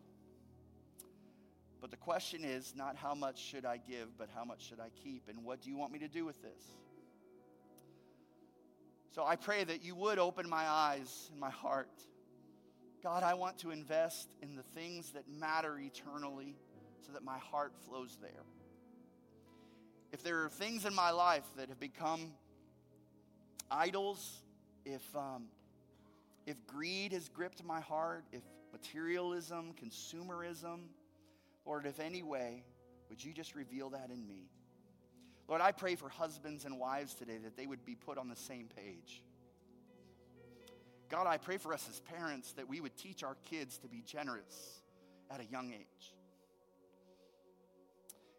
But 1.81 1.91
the 1.91 1.97
question 1.97 2.45
is 2.45 2.75
not 2.77 2.97
how 2.97 3.15
much 3.15 3.39
should 3.43 3.65
I 3.65 3.79
give, 3.79 4.17
but 4.19 4.29
how 4.35 4.45
much 4.45 4.67
should 4.69 4.81
I 4.81 4.89
keep? 5.03 5.29
And 5.29 5.45
what 5.45 5.63
do 5.63 5.71
you 5.71 5.77
want 5.77 5.93
me 5.93 5.99
to 6.01 6.09
do 6.09 6.25
with 6.25 6.41
this? 6.43 6.63
So 9.15 9.25
I 9.25 9.37
pray 9.37 9.63
that 9.63 9.85
you 9.85 9.95
would 9.95 10.19
open 10.19 10.49
my 10.49 10.67
eyes 10.67 11.29
and 11.31 11.39
my 11.39 11.51
heart. 11.51 12.03
God, 13.01 13.23
I 13.23 13.35
want 13.35 13.59
to 13.59 13.71
invest 13.71 14.35
in 14.43 14.57
the 14.57 14.65
things 14.65 15.13
that 15.13 15.29
matter 15.29 15.79
eternally 15.79 16.57
so 17.07 17.13
that 17.13 17.23
my 17.23 17.39
heart 17.39 17.75
flows 17.87 18.19
there. 18.21 18.43
If 20.11 20.25
there 20.25 20.43
are 20.43 20.49
things 20.49 20.85
in 20.85 20.97
my 20.97 21.13
life 21.13 21.45
that 21.57 21.69
have 21.69 21.79
become 21.79 22.33
idols, 23.71 24.43
if 24.85 25.03
um, 25.15 25.45
if 26.45 26.67
greed 26.67 27.13
has 27.13 27.29
gripped 27.29 27.63
my 27.63 27.81
heart, 27.81 28.25
if 28.33 28.43
materialism, 28.73 29.75
consumerism, 29.81 30.81
Lord, 31.65 31.87
if 31.87 32.01
any 32.01 32.25
way, 32.25 32.65
would 33.09 33.23
you 33.23 33.33
just 33.33 33.55
reveal 33.55 33.91
that 33.91 34.11
in 34.11 34.27
me? 34.27 34.49
Lord, 35.49 35.61
I 35.61 35.73
pray 35.73 35.95
for 35.95 36.09
husbands 36.09 36.65
and 36.65 36.79
wives 36.79 37.15
today 37.15 37.39
that 37.45 37.57
they 37.57 37.67
would 37.67 37.85
be 37.85 37.95
put 37.95 38.17
on 38.19 38.29
the 38.29 38.37
same 38.37 38.69
page. 38.75 39.23
God, 41.11 41.27
I 41.27 41.37
pray 41.37 41.59
for 41.59 41.75
us 41.75 41.87
as 41.89 42.01
parents 42.01 42.53
that 42.53 42.69
we 42.69 42.81
would 42.81 42.97
teach 42.97 43.23
our 43.23 43.37
kids 43.51 43.79
to 43.79 43.89
be 43.89 44.03
generous 44.07 44.81
at 45.31 45.41
a 45.41 45.45
young 45.45 45.73
age. 45.73 46.15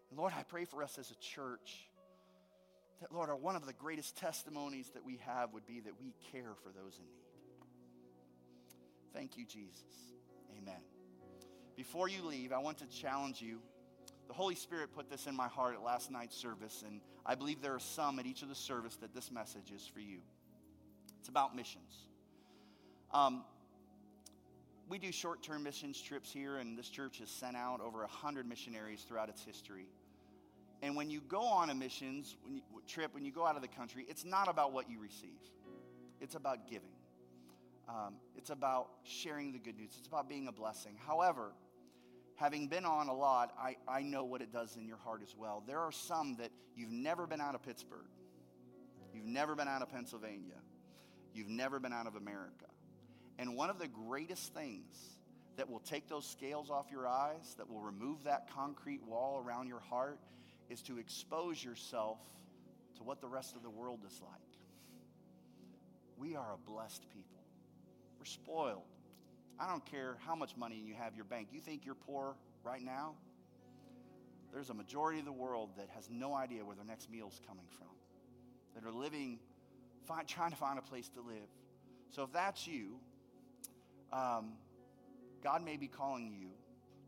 And 0.10 0.20
Lord, 0.20 0.34
I 0.38 0.44
pray 0.44 0.66
for 0.66 0.82
us 0.82 0.98
as 0.98 1.12
a 1.12 1.16
church 1.16 1.90
that, 3.02 3.14
Lord, 3.14 3.30
one 3.42 3.56
of 3.56 3.66
the 3.66 3.74
greatest 3.74 4.18
testimonies 4.18 4.90
that 4.94 5.06
we 5.06 5.20
have 5.26 5.54
would 5.54 5.66
be 5.68 5.82
that 5.82 6.00
we 6.00 6.14
care 6.32 6.54
for 6.64 6.70
those 6.70 6.98
in 6.98 7.06
need. 7.06 7.26
Thank 9.14 9.38
you, 9.38 9.46
Jesus. 9.46 9.84
Amen. 10.58 10.82
Before 11.76 12.08
you 12.08 12.24
leave, 12.24 12.52
I 12.52 12.58
want 12.58 12.80
to 12.80 12.88
challenge 12.88 13.42
you. 13.42 13.60
The 14.28 14.34
Holy 14.34 14.56
Spirit 14.56 14.94
put 14.94 15.10
this 15.10 15.28
in 15.28 15.36
my 15.36 15.48
heart 15.48 15.76
at 15.76 15.84
last 15.84 16.12
night's 16.12 16.36
service, 16.36 16.84
and 16.86 17.02
I 17.26 17.36
believe 17.36 17.62
there 17.62 17.76
are 17.76 17.80
some 17.80 18.20
at 18.20 18.26
each 18.26 18.42
of 18.42 18.50
the 18.50 18.56
service 18.56 18.96
that 18.98 19.14
this 19.14 19.32
message 19.32 19.72
is 19.76 19.86
for 19.86 20.00
you. 20.00 20.20
It's 21.20 21.30
about 21.30 21.56
missions. 21.56 22.08
Um, 23.14 23.44
we 24.90 25.00
do 25.00 25.12
short 25.12 25.42
term 25.42 25.64
missions 25.64 26.00
trips 26.00 26.32
here, 26.32 26.58
and 26.58 26.78
this 26.78 26.90
church 26.90 27.20
has 27.20 27.30
sent 27.30 27.56
out 27.56 27.82
over 27.82 28.00
100 28.00 28.48
missionaries 28.48 29.02
throughout 29.02 29.30
its 29.30 29.44
history. 29.44 29.88
And 30.82 30.96
when 30.96 31.10
you 31.10 31.22
go 31.22 31.42
on 31.42 31.70
a 31.70 31.76
missions 31.76 32.36
when 32.44 32.56
you, 32.56 32.62
trip, 32.88 33.14
when 33.14 33.26
you 33.26 33.32
go 33.32 33.46
out 33.46 33.56
of 33.56 33.62
the 33.62 33.68
country, 33.68 34.06
it's 34.08 34.26
not 34.26 34.48
about 34.48 34.74
what 34.74 34.90
you 34.90 35.00
receive, 35.00 35.40
it's 36.22 36.36
about 36.36 36.70
giving. 36.70 36.90
Um, 37.88 38.16
it's 38.36 38.50
about 38.50 38.88
sharing 39.04 39.52
the 39.52 39.60
good 39.60 39.78
news, 39.78 39.92
it's 39.98 40.08
about 40.08 40.28
being 40.28 40.48
a 40.48 40.52
blessing. 40.52 40.96
However, 41.06 41.52
having 42.36 42.68
been 42.68 42.86
on 42.86 43.08
a 43.08 43.14
lot, 43.14 43.54
I, 43.60 43.78
I 43.88 44.02
know 44.02 44.24
what 44.24 44.42
it 44.42 44.52
does 44.52 44.76
in 44.76 44.88
your 44.88 44.98
heart 44.98 45.22
as 45.24 45.34
well. 45.38 45.64
There 45.66 45.80
are 45.80 45.92
some 45.92 46.36
that 46.38 46.52
you've 46.76 46.92
never 46.92 47.28
been 47.28 47.42
out 47.42 47.56
of 47.56 47.64
Pittsburgh, 47.64 48.10
you've 49.14 49.26
never 49.26 49.56
been 49.56 49.68
out 49.68 49.82
of 49.82 49.90
Pennsylvania, 49.90 50.60
you've 51.34 51.50
never 51.50 51.80
been 51.80 51.94
out 51.94 52.08
of 52.08 52.16
America. 52.16 52.66
And 53.38 53.56
one 53.56 53.70
of 53.70 53.80
the 53.80 53.88
greatest 53.88 54.54
things 54.54 54.96
that 55.58 55.70
will 55.70 55.80
take 55.80 56.08
those 56.08 56.26
scales 56.26 56.70
off 56.70 56.88
your 56.92 57.08
eyes, 57.08 57.56
that 57.58 57.70
will 57.70 57.82
remove 57.82 58.24
that 58.26 58.50
concrete 58.54 59.04
wall 59.06 59.42
around 59.46 59.68
your 59.68 59.80
heart, 59.80 60.20
is 60.70 60.82
to 60.84 60.98
expose 60.98 61.64
yourself 61.64 62.20
to 62.98 63.04
what 63.04 63.22
the 63.22 63.28
rest 63.28 63.56
of 63.56 63.64
the 63.64 63.70
world 63.70 64.00
is 64.06 64.22
like. 64.22 64.32
We 66.18 66.36
are 66.36 66.54
a 66.54 66.70
blessed 66.70 67.06
people. 67.10 67.44
We're 68.18 68.26
spoiled. 68.26 68.84
I 69.60 69.70
don't 69.70 69.86
care 69.86 70.18
how 70.26 70.36
much 70.36 70.58
money 70.58 70.82
you 70.86 70.94
have 70.96 71.12
in 71.12 71.16
your 71.16 71.26
bank. 71.26 71.50
You 71.52 71.60
think 71.60 71.86
you're 71.86 71.96
poor 71.96 72.36
right 72.64 72.84
now? 72.84 73.14
There's 74.54 74.70
a 74.70 74.74
majority 74.74 75.20
of 75.20 75.26
the 75.26 75.32
world 75.32 75.72
that 75.78 75.90
has 75.96 76.10
no 76.10 76.34
idea 76.34 76.64
where 76.64 76.76
their 76.76 76.86
next 76.86 77.10
meal's 77.10 77.40
coming 77.48 77.66
from, 77.78 77.88
that 78.74 78.88
are 78.88 78.92
living, 78.92 79.40
find, 80.06 80.28
trying 80.28 80.52
to 80.52 80.58
find 80.58 80.80
a 80.80 80.82
place 80.82 81.10
to 81.10 81.22
live. 81.22 81.50
So 82.12 82.24
if 82.24 82.32
that's 82.32 82.66
you, 82.68 83.00
um, 84.14 84.54
God 85.44 85.64
may 85.64 85.78
be 85.78 85.88
calling 85.88 86.32
you 86.40 86.50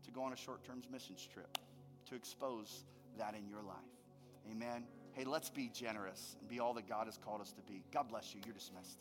to 0.04 0.10
go 0.10 0.22
on 0.22 0.32
a 0.32 0.36
short 0.36 0.64
term 0.64 0.82
missions 0.90 1.26
trip 1.32 1.58
to 2.08 2.14
expose 2.14 2.84
that 3.18 3.34
in 3.34 3.48
your 3.48 3.62
life. 3.62 3.76
Amen. 4.50 4.84
Hey, 5.12 5.24
let's 5.24 5.50
be 5.50 5.70
generous 5.74 6.36
and 6.40 6.48
be 6.48 6.60
all 6.60 6.74
that 6.74 6.88
God 6.88 7.06
has 7.06 7.18
called 7.18 7.40
us 7.40 7.52
to 7.52 7.62
be. 7.62 7.82
God 7.92 8.08
bless 8.08 8.34
you. 8.34 8.40
You're 8.44 8.54
dismissed. 8.54 8.98